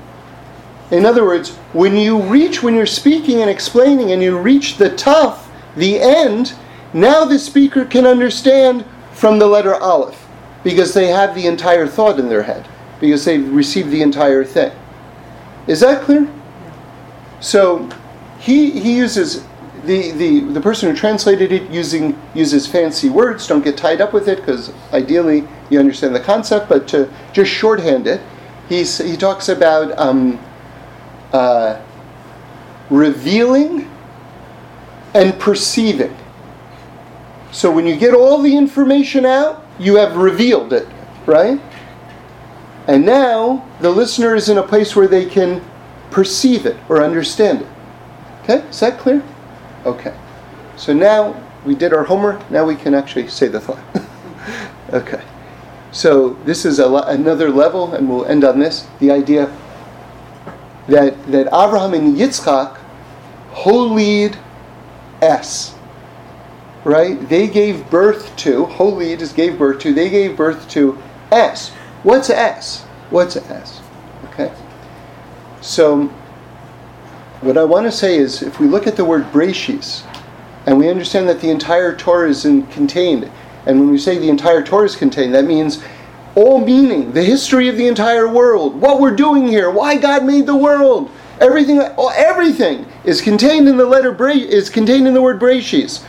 In 0.91 1.05
other 1.05 1.25
words, 1.25 1.57
when 1.73 1.97
you 1.97 2.21
reach, 2.21 2.63
when 2.63 2.75
you're 2.75 2.87
speaking 2.87 3.41
and 3.41 3.51
explaining, 3.51 4.13
and 4.13 4.23
you 4.23 4.39
reach 4.39 4.77
the 4.77 4.91
tuf, 4.91 5.39
the 5.77 6.01
end, 6.01 6.55
now 6.93 7.25
the 7.25 7.39
speaker 7.39 7.85
can 7.85 8.07
understand 8.07 8.85
from 9.13 9.39
the 9.39 9.47
letter 9.47 9.75
aleph 9.75 10.27
because 10.65 10.95
they 10.95 11.09
have 11.09 11.35
the 11.35 11.47
entire 11.47 11.87
thought 11.87 12.19
in 12.19 12.29
their 12.29 12.43
head, 12.43 12.67
because 13.01 13.25
they've 13.25 13.53
received 13.53 13.91
the 13.91 14.03
entire 14.03 14.45
thing. 14.45 14.73
Is 15.67 15.81
that 15.81 16.03
clear? 16.03 16.31
So 17.41 17.89
he, 18.41 18.71
he 18.71 18.97
uses 18.97 19.45
the, 19.85 20.13
the, 20.13 20.41
the 20.41 20.61
person 20.61 20.91
who 20.91 20.97
translated 20.97 21.53
it 21.53 21.71
using 21.71 22.19
uses 22.35 22.67
fancy 22.67 23.09
words. 23.09 23.47
Don't 23.47 23.65
get 23.65 23.77
tied 23.77 24.01
up 24.01 24.13
with 24.13 24.29
it 24.29 24.39
because 24.39 24.73
ideally 24.93 25.47
you 25.71 25.79
understand 25.79 26.15
the 26.15 26.21
concept. 26.21 26.69
But 26.69 26.89
to 26.89 27.13
just 27.33 27.51
shorthand 27.51 28.07
it, 28.07 28.21
he's, 28.69 28.99
he 28.99 29.17
talks 29.17 29.49
about 29.49 29.97
um, 29.99 30.39
uh, 31.33 31.81
revealing 32.91 33.91
and 35.15 35.39
perceiving. 35.39 36.17
So 37.51 37.71
when 37.71 37.87
you 37.87 37.97
get 37.97 38.15
all 38.15 38.43
the 38.43 38.57
information 38.57 39.25
out, 39.25 39.65
you 39.79 39.97
have 39.97 40.17
revealed 40.17 40.73
it, 40.73 40.87
right? 41.27 41.61
And 42.87 43.05
now 43.05 43.67
the 43.81 43.91
listener 43.91 44.35
is 44.35 44.49
in 44.49 44.59
a 44.59 44.63
place 44.63 44.95
where 44.95 45.09
they 45.09 45.27
can 45.27 45.65
perceive 46.11 46.67
it 46.67 46.77
or 46.89 47.03
understand 47.03 47.63
it. 47.63 47.69
Okay, 48.43 48.67
is 48.69 48.81
that 48.81 48.99
clear? 48.99 49.23
Okay. 49.89 50.15
So 50.77 50.93
now 50.93 51.43
we 51.65 51.75
did 51.75 51.95
our 51.95 52.05
homework. 52.05 52.51
Now 52.51 52.67
we 52.67 52.77
can 52.77 52.93
actually 52.95 53.29
say 53.29 53.49
the 53.49 53.59
thought. 53.59 53.81
okay. 54.93 55.23
So 55.93 56.35
this 56.45 56.67
is 56.67 56.79
a, 56.79 56.93
another 56.93 57.49
level, 57.49 57.95
and 57.95 58.07
we'll 58.07 58.27
end 58.27 58.45
on 58.45 58.59
this. 58.59 58.87
The 59.01 59.11
idea 59.11 59.51
that 60.89 61.27
that 61.33 61.47
Abraham 61.47 61.95
and 61.95 62.17
Yitzchak 62.19 62.79
holid 63.53 64.37
es. 65.23 65.75
Right? 66.85 67.19
They 67.31 67.49
gave 67.49 67.89
birth 67.89 68.37
to 68.45 68.67
holid 68.67 69.23
is 69.23 69.33
gave 69.33 69.59
birth 69.59 69.81
to. 69.81 69.95
They 69.95 70.11
gave 70.11 70.37
birth 70.37 70.69
to 70.71 70.99
es. 71.33 71.71
What's 72.03 72.29
es? 72.29 72.83
What's 73.09 73.37
es? 73.37 73.81
Okay. 74.27 74.53
So 75.63 76.13
what 77.41 77.57
I 77.57 77.65
want 77.65 77.87
to 77.87 77.93
say 77.93 78.17
is, 78.19 78.43
if 78.43 78.59
we 78.59 78.67
look 78.67 78.87
at 78.87 78.97
the 78.97 79.05
word 79.05 79.25
Breshis, 79.33 80.05
and 80.67 80.77
we 80.77 80.89
understand 80.89 81.29
that 81.29 81.41
the 81.41 81.51
entire 81.51 81.95
Torah 81.95 82.29
is 82.29 82.45
in, 82.45 82.67
contained, 82.67 83.31
and 83.67 83.79
when 83.79 83.91
we 83.91 83.99
say 83.99 84.19
the 84.19 84.29
entire 84.29 84.63
Torah 84.63 84.87
is 84.87 84.97
contained, 84.97 85.35
that 85.35 85.45
means 85.45 85.83
all 86.35 86.65
meaning, 86.65 87.13
the 87.13 87.23
history 87.23 87.69
of 87.69 87.77
the 87.77 87.87
entire 87.87 88.29
world, 88.29 88.81
what 88.81 89.01
we're 89.01 89.15
doing 89.15 89.47
here, 89.47 89.71
why 89.71 89.97
God 89.97 90.25
made 90.25 90.47
the 90.47 90.57
world, 90.57 91.11
everything, 91.41 91.81
everything 92.17 92.87
is 93.05 93.21
contained 93.21 93.69
in 93.69 93.77
the 93.77 93.87
letter 93.87 94.13
Bre- 94.13 94.31
is 94.31 94.69
contained 94.71 95.07
in 95.07 95.15
the 95.15 95.23
word 95.23 95.41
Breshis. 95.41 96.05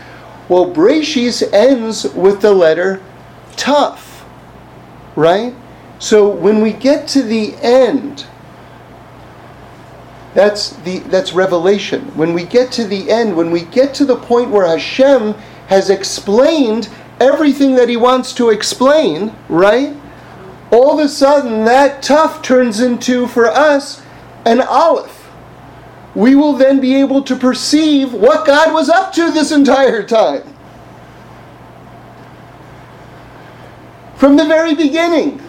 Well, 0.48 0.72
Breshis 0.72 1.52
ends 1.54 2.06
with 2.14 2.42
the 2.42 2.52
letter 2.52 3.02
Tuf, 3.52 4.24
right? 5.16 5.54
So 6.00 6.28
when 6.28 6.62
we 6.62 6.74
get 6.74 7.08
to 7.10 7.22
the 7.22 7.56
end, 7.58 8.26
that's 10.34 10.70
the 10.78 11.00
that's 11.00 11.34
revelation. 11.34 12.02
When 12.16 12.34
we 12.34 12.44
get 12.44 12.72
to 12.74 12.86
the 12.86 13.10
end, 13.10 13.36
when 13.36 13.52
we 13.52 13.62
get 13.62 13.94
to 13.96 14.06
the 14.06 14.16
point 14.16 14.52
where 14.52 14.68
Hashem 14.68 15.34
has 15.68 15.90
explained 15.90 16.90
everything 17.20 17.76
that 17.76 17.90
he 17.90 17.98
wants 17.98 18.34
to 18.34 18.50
explain, 18.50 19.36
right? 19.50 19.96
All 20.72 21.00
of 21.00 21.06
a 21.06 21.10
sudden 21.10 21.66
that 21.66 22.04
tuf 22.04 22.44
turns 22.44 22.80
into 22.80 23.28
for 23.28 23.48
us 23.48 24.04
an 24.46 24.62
aleph. 24.62 25.32
We 26.16 26.36
will 26.36 26.54
then 26.54 26.80
be 26.80 26.96
able 26.96 27.24
to 27.24 27.36
perceive 27.36 28.14
what 28.14 28.46
God 28.46 28.74
was 28.74 28.90
up 28.90 29.14
to 29.14 29.32
this 29.32 29.52
entire 29.52 30.04
time. 30.04 30.56
From 34.16 34.36
the 34.36 34.46
very 34.46 34.76
beginning. 34.76 35.42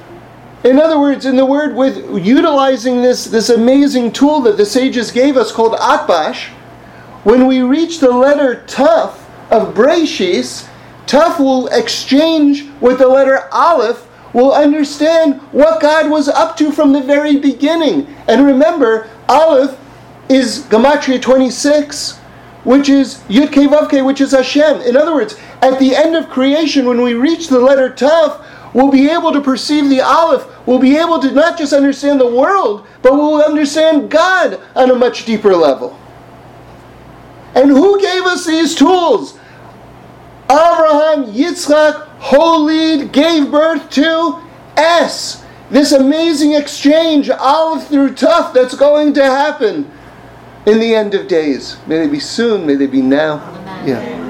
In 0.62 0.78
other 0.78 1.00
words, 1.00 1.24
in 1.24 1.36
the 1.36 1.46
word 1.46 1.74
with 1.74 1.96
utilizing 2.24 3.00
this, 3.00 3.24
this 3.24 3.48
amazing 3.48 4.12
tool 4.12 4.40
that 4.42 4.58
the 4.58 4.66
sages 4.66 5.10
gave 5.10 5.38
us 5.38 5.52
called 5.52 5.72
Atbash, 5.72 6.48
when 7.24 7.46
we 7.46 7.60
reach 7.60 8.00
the 8.00 8.10
letter 8.10 8.62
Tuf 8.66 9.14
of 9.50 9.74
Breshis, 9.74 10.68
Tuf 11.06 11.38
will 11.38 11.68
exchange 11.68 12.68
with 12.80 12.98
the 12.98 13.08
letter 13.08 13.48
Aleph, 13.52 14.06
will 14.34 14.52
understand 14.52 15.40
what 15.52 15.80
God 15.80 16.10
was 16.10 16.28
up 16.28 16.56
to 16.58 16.70
from 16.70 16.92
the 16.92 17.02
very 17.02 17.36
beginning. 17.36 18.06
And 18.28 18.46
remember, 18.46 19.08
Aleph 19.28 19.78
is 20.28 20.64
Gematria 20.64 21.20
26, 21.20 22.18
which 22.64 22.88
is 22.88 23.16
Yud 23.28 23.48
Vavke, 23.48 24.04
which 24.04 24.20
is 24.20 24.32
Hashem. 24.32 24.82
In 24.82 24.96
other 24.96 25.14
words, 25.14 25.36
at 25.62 25.78
the 25.78 25.96
end 25.96 26.14
of 26.14 26.28
creation, 26.28 26.86
when 26.86 27.02
we 27.02 27.14
reach 27.14 27.48
the 27.48 27.58
letter 27.58 27.90
Tuf, 27.90 28.44
we'll 28.74 28.90
be 28.90 29.08
able 29.08 29.32
to 29.32 29.40
perceive 29.40 29.88
the 29.88 30.00
Aleph. 30.00 30.46
We'll 30.66 30.78
be 30.78 30.96
able 30.96 31.20
to 31.20 31.30
not 31.30 31.58
just 31.58 31.72
understand 31.72 32.20
the 32.20 32.34
world, 32.34 32.86
but 33.02 33.14
we'll 33.14 33.42
understand 33.42 34.10
God 34.10 34.60
on 34.74 34.90
a 34.90 34.94
much 34.94 35.24
deeper 35.24 35.54
level. 35.54 35.98
And 37.54 37.70
who 37.70 38.00
gave 38.00 38.22
us 38.22 38.46
these 38.46 38.74
tools? 38.74 39.38
Abraham, 40.44 41.26
Yitzchak, 41.32 42.18
Holid 42.18 43.12
gave 43.12 43.50
birth 43.50 43.90
to 43.90 44.40
es. 44.76 45.44
This 45.70 45.92
amazing 45.92 46.54
exchange, 46.54 47.30
Aleph 47.30 47.86
through 47.88 48.14
Tuf, 48.14 48.52
that's 48.52 48.74
going 48.74 49.12
to 49.14 49.24
happen. 49.24 49.90
in 50.66 50.78
the 50.78 50.94
end 50.94 51.14
of 51.14 51.26
days. 51.26 51.76
May 51.86 51.98
they 51.98 52.08
be 52.08 52.20
soon, 52.20 52.66
may 52.66 52.74
they 52.74 52.86
be 52.86 53.00
now. 53.00 53.38
Amen. 53.38 53.88
Yeah. 53.88 54.29